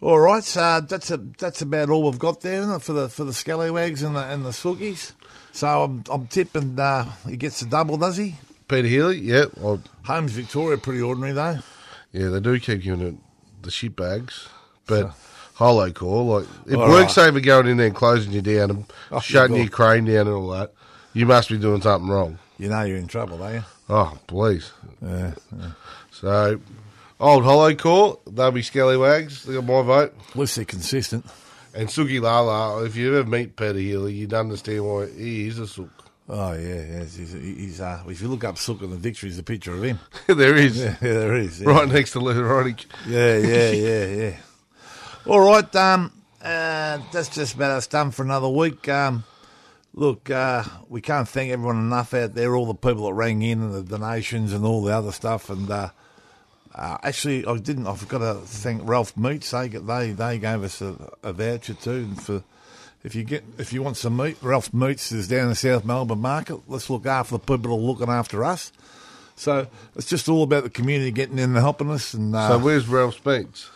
All 0.01 0.19
right, 0.19 0.43
so 0.43 0.81
that's 0.81 1.11
a, 1.11 1.19
that's 1.39 1.63
about 1.63 1.91
all 1.91 2.05
we've 2.11 2.19
got 2.19 2.41
there 2.41 2.61
isn't 2.61 2.73
it, 2.75 2.83
for 2.83 2.93
the 2.95 3.09
for 3.09 3.25
the 3.25 3.35
scallywags 3.35 4.03
and 4.03 4.17
the 4.17 4.21
and 4.25 4.45
the 4.45 4.51
sookies. 4.51 5.13
So 5.53 5.83
I'm 5.85 6.03
I'm 6.11 6.27
tipping 6.27 6.79
uh, 6.79 7.05
he 7.29 7.37
gets 7.37 7.61
the 7.61 7.67
double, 7.67 7.99
does 7.99 8.17
he? 8.17 8.37
Peter 8.67 8.89
Healy, 8.89 9.19
yeah. 9.19 9.45
Well, 9.57 9.83
Homes 10.05 10.33
Victoria, 10.33 10.79
pretty 10.79 11.03
ordinary 11.03 11.33
though. 11.33 11.59
Yeah, 12.13 12.29
they 12.31 12.41
do 12.41 12.59
keep 12.59 12.83
giving 12.83 13.07
it 13.07 13.15
the 13.63 13.71
shit 13.71 13.95
bags, 13.95 14.49
but 14.87 15.15
hollow 15.61 15.91
core 15.93 16.41
like 16.41 16.49
if 16.67 16.77
All 16.79 16.89
works 16.89 17.19
right. 17.19 17.29
over 17.29 17.39
going 17.39 17.67
in 17.67 17.77
there 17.77 17.87
and 17.89 17.95
closing 17.95 18.33
you 18.33 18.41
down 18.41 18.71
and 18.71 18.85
Oh, 19.13 19.21
shutting 19.21 19.57
yeah, 19.57 19.63
your 19.65 19.71
crane 19.71 20.07
down 20.07 20.27
and 20.27 20.31
all 20.31 20.49
that, 20.51 20.73
you 21.13 21.27
must 21.27 21.51
be 21.51 21.59
doing 21.59 21.83
something 21.83 22.09
wrong. 22.11 22.39
You 22.59 22.69
know 22.71 22.83
you're 22.83 22.97
in 22.97 23.07
trouble, 23.07 23.37
don't 23.39 23.55
you? 23.55 23.65
Oh, 23.91 24.17
please. 24.27 24.73
Yeah. 25.03 25.33
So, 26.11 26.61
old 27.21 27.45
hollow 27.45 27.75
core, 27.75 28.19
they'll 28.27 28.51
be 28.53 28.63
scallywags. 28.63 29.45
They 29.45 29.55
got 29.55 29.65
my 29.65 29.83
vote. 29.83 30.15
At 30.31 30.37
least 30.37 30.57
they're 30.57 30.65
consistent. 30.65 31.27
And 31.75 31.89
Suki 31.89 32.21
Lala, 32.21 32.83
if 32.85 32.97
you 32.97 33.17
ever 33.17 33.29
meet 33.29 33.55
Peter 33.57 33.75
Healy, 33.75 34.15
you'd 34.15 34.33
understand 34.35 34.85
why 34.87 35.07
he 35.11 35.47
is 35.49 35.59
a 35.59 35.67
sook. 35.67 35.91
Oh 36.29 36.53
yeah, 36.53 36.75
yeah. 36.85 36.99
He's, 37.01 37.33
he's 37.33 37.81
uh, 37.81 38.03
if 38.07 38.23
you 38.23 38.29
look 38.29 38.45
up 38.45 38.57
Sook 38.57 38.83
in 38.83 38.91
the 38.91 38.97
dictionary, 38.97 39.31
there's 39.33 39.41
a 39.41 39.43
picture 39.43 39.75
of 39.75 39.83
him. 39.83 39.99
there 40.29 40.57
is. 40.57 40.79
Yeah, 40.79 40.97
yeah, 41.03 41.13
there 41.13 41.35
is. 41.37 41.61
yeah. 41.61 41.69
Right 41.69 41.89
next 41.89 42.13
to 42.13 42.21
Ronnie. 42.21 42.77
Yeah, 43.09 43.37
yeah, 43.39 43.71
yeah, 43.71 44.05
yeah. 44.07 44.37
All 45.27 45.41
right, 45.41 45.77
um, 45.77 46.13
uh, 46.41 46.99
that's 47.13 47.29
just 47.29 47.55
about 47.55 47.73
us 47.73 47.87
done 47.87 48.11
for 48.11 48.23
another 48.23 48.49
week. 48.49 48.89
Um, 48.89 49.25
look, 49.93 50.31
uh, 50.31 50.65
we 50.89 51.03
can't 51.03 51.29
thank 51.29 51.53
everyone 51.53 51.77
enough 51.77 52.15
out 52.15 52.35
there, 52.35 52.57
all 52.57 52.65
the 52.65 52.75
people 52.75 53.05
that 53.05 53.13
rang 53.13 53.43
in 53.43 53.61
and 53.61 53.75
the 53.75 53.83
donations 53.83 54.55
and 54.55 54.65
all 54.65 54.83
the 54.83 54.95
other 54.95 55.13
stuff. 55.13 55.51
And 55.51 55.71
uh, 55.71 55.91
uh, 56.75 56.97
actually, 57.03 57.45
I 57.45 57.59
didn't. 57.59 57.87
I 57.87 57.97
forgot 57.97 58.19
to 58.19 58.35
thank 58.47 58.81
Ralph 58.89 59.15
Meats. 59.15 59.51
They 59.51 59.69
they 59.69 60.13
they 60.13 60.39
gave 60.39 60.65
us 60.65 60.81
a, 60.81 61.13
a 61.23 61.33
voucher 61.33 61.75
too 61.75 62.15
for. 62.15 62.43
If 63.03 63.15
you 63.15 63.25
get 63.25 63.45
if 63.59 63.73
you 63.73 63.83
want 63.83 63.97
some 63.97 64.17
meat, 64.17 64.37
Ralph 64.43 64.75
Meats 64.75 65.13
is 65.13 65.29
down 65.29 65.45
in 65.45 65.49
the 65.51 65.55
South 65.55 65.85
Melbourne 65.85 66.21
Market. 66.21 66.61
Let's 66.67 66.91
look 66.91 67.07
after 67.07 67.33
the 67.33 67.39
people 67.39 67.59
that 67.59 67.83
are 67.83 67.87
looking 67.87 68.09
after 68.09 68.45
us. 68.45 68.73
So 69.37 69.69
it's 69.97 70.09
just 70.09 70.29
all 70.29 70.43
about 70.43 70.65
the 70.65 70.71
community 70.71 71.11
getting 71.11 71.39
in 71.39 71.51
and 71.51 71.57
helping 71.57 71.91
us. 71.91 72.13
And 72.13 72.35
uh, 72.37 72.49
so 72.49 72.59
where's 72.59 72.89
Ralph 72.89 73.15
Speaks? 73.15 73.71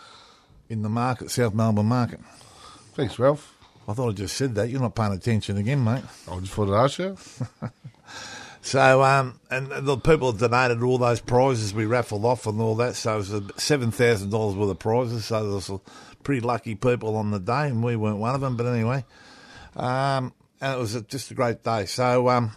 In 0.69 0.81
the 0.81 0.89
market, 0.89 1.31
South 1.31 1.53
Melbourne 1.53 1.85
Market. 1.87 2.19
Thanks, 2.93 3.19
Ralph. 3.19 3.53
I 3.87 3.93
thought 3.93 4.09
I 4.09 4.13
just 4.13 4.35
said 4.35 4.55
that. 4.55 4.69
You're 4.69 4.81
not 4.81 4.95
paying 4.95 5.13
attention 5.13 5.57
again, 5.57 5.83
mate. 5.83 6.03
I 6.29 6.39
just 6.39 6.53
thought 6.53 6.69
I'd 6.69 6.83
ask 6.83 6.99
you. 6.99 7.17
So, 8.65 9.03
um, 9.03 9.39
and 9.51 9.71
the 9.71 9.95
people 9.95 10.31
donated 10.31 10.81
all 10.81 10.97
those 10.97 11.21
prizes 11.21 11.71
we 11.71 11.85
raffled 11.85 12.25
off 12.25 12.47
and 12.47 12.59
all 12.59 12.73
that. 12.77 12.95
So 12.95 13.13
it 13.13 13.17
was 13.17 13.41
seven 13.57 13.91
thousand 13.91 14.31
dollars 14.31 14.55
worth 14.55 14.71
of 14.71 14.79
prizes. 14.79 15.25
So 15.25 15.43
there 15.43 15.53
was 15.53 15.71
pretty 16.23 16.41
lucky 16.41 16.73
people 16.73 17.15
on 17.15 17.29
the 17.29 17.37
day, 17.39 17.67
and 17.67 17.83
we 17.83 17.95
weren't 17.95 18.17
one 18.17 18.33
of 18.33 18.41
them. 18.41 18.57
But 18.57 18.65
anyway, 18.65 19.05
um, 19.75 20.33
and 20.59 20.73
it 20.73 20.79
was 20.79 20.95
a, 20.95 21.01
just 21.01 21.29
a 21.29 21.35
great 21.35 21.63
day. 21.63 21.85
So 21.85 22.27
um, 22.29 22.53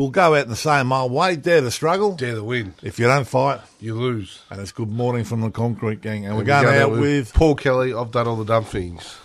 we'll 0.00 0.10
go 0.10 0.34
out 0.34 0.44
in 0.44 0.48
the 0.48 0.56
same 0.56 0.92
old 0.92 1.12
way. 1.12 1.36
Dare 1.36 1.60
the 1.60 1.70
struggle, 1.70 2.16
dare 2.16 2.34
the 2.34 2.42
win. 2.42 2.74
If 2.82 2.98
you 2.98 3.06
don't 3.06 3.26
fight, 3.26 3.60
you 3.80 3.94
lose. 3.94 4.40
And 4.50 4.60
it's 4.60 4.72
good 4.72 4.88
morning 4.88 5.24
from 5.24 5.42
the 5.42 5.50
concrete 5.50 6.00
gang. 6.00 6.24
And, 6.24 6.34
we're 6.34 6.40
And 6.40 6.46
going 6.46 6.66
we 6.66 6.72
go 6.72 6.84
out 6.84 6.92
there 6.92 7.00
with 7.00 7.34
Paul 7.34 7.54
Kelly. 7.54 7.92
I've 7.92 8.10
done 8.10 8.26
all 8.26 8.36
the 8.36 8.44
dumb 8.44 8.64
things. 8.64 9.18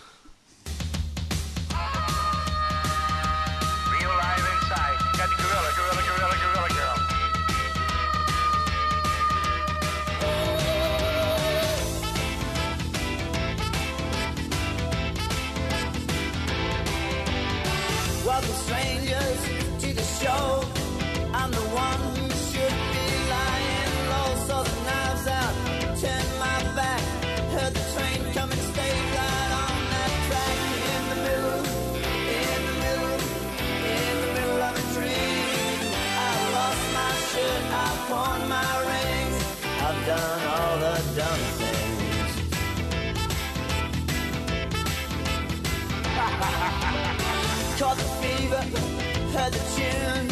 again. 49.86 50.25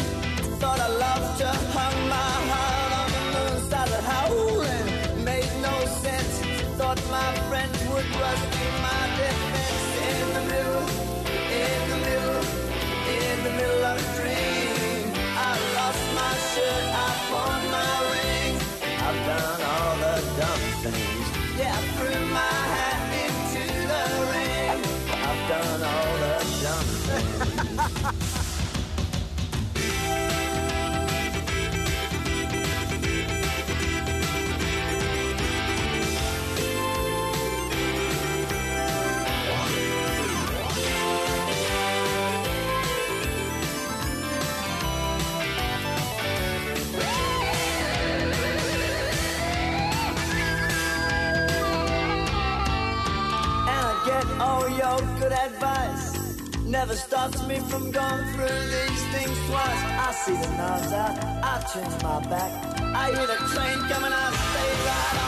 all 54.94 55.18
good 55.18 55.32
advice 55.32 56.38
never 56.66 56.94
stops 56.94 57.40
me 57.48 57.58
from 57.70 57.90
going 57.90 58.24
through 58.34 58.60
these 58.74 59.02
things 59.14 59.36
twice. 59.48 59.82
I 60.06 60.12
see 60.22 60.36
the 60.42 60.50
knives 60.58 60.92
out, 60.92 61.14
I 61.50 61.54
turn 61.72 61.90
my 62.02 62.20
back. 62.28 62.52
I 63.02 63.06
hear 63.14 63.26
the 63.26 63.38
train 63.52 63.78
coming, 63.90 64.12
I 64.12 64.26
stay 64.42 64.72
right 64.86 65.23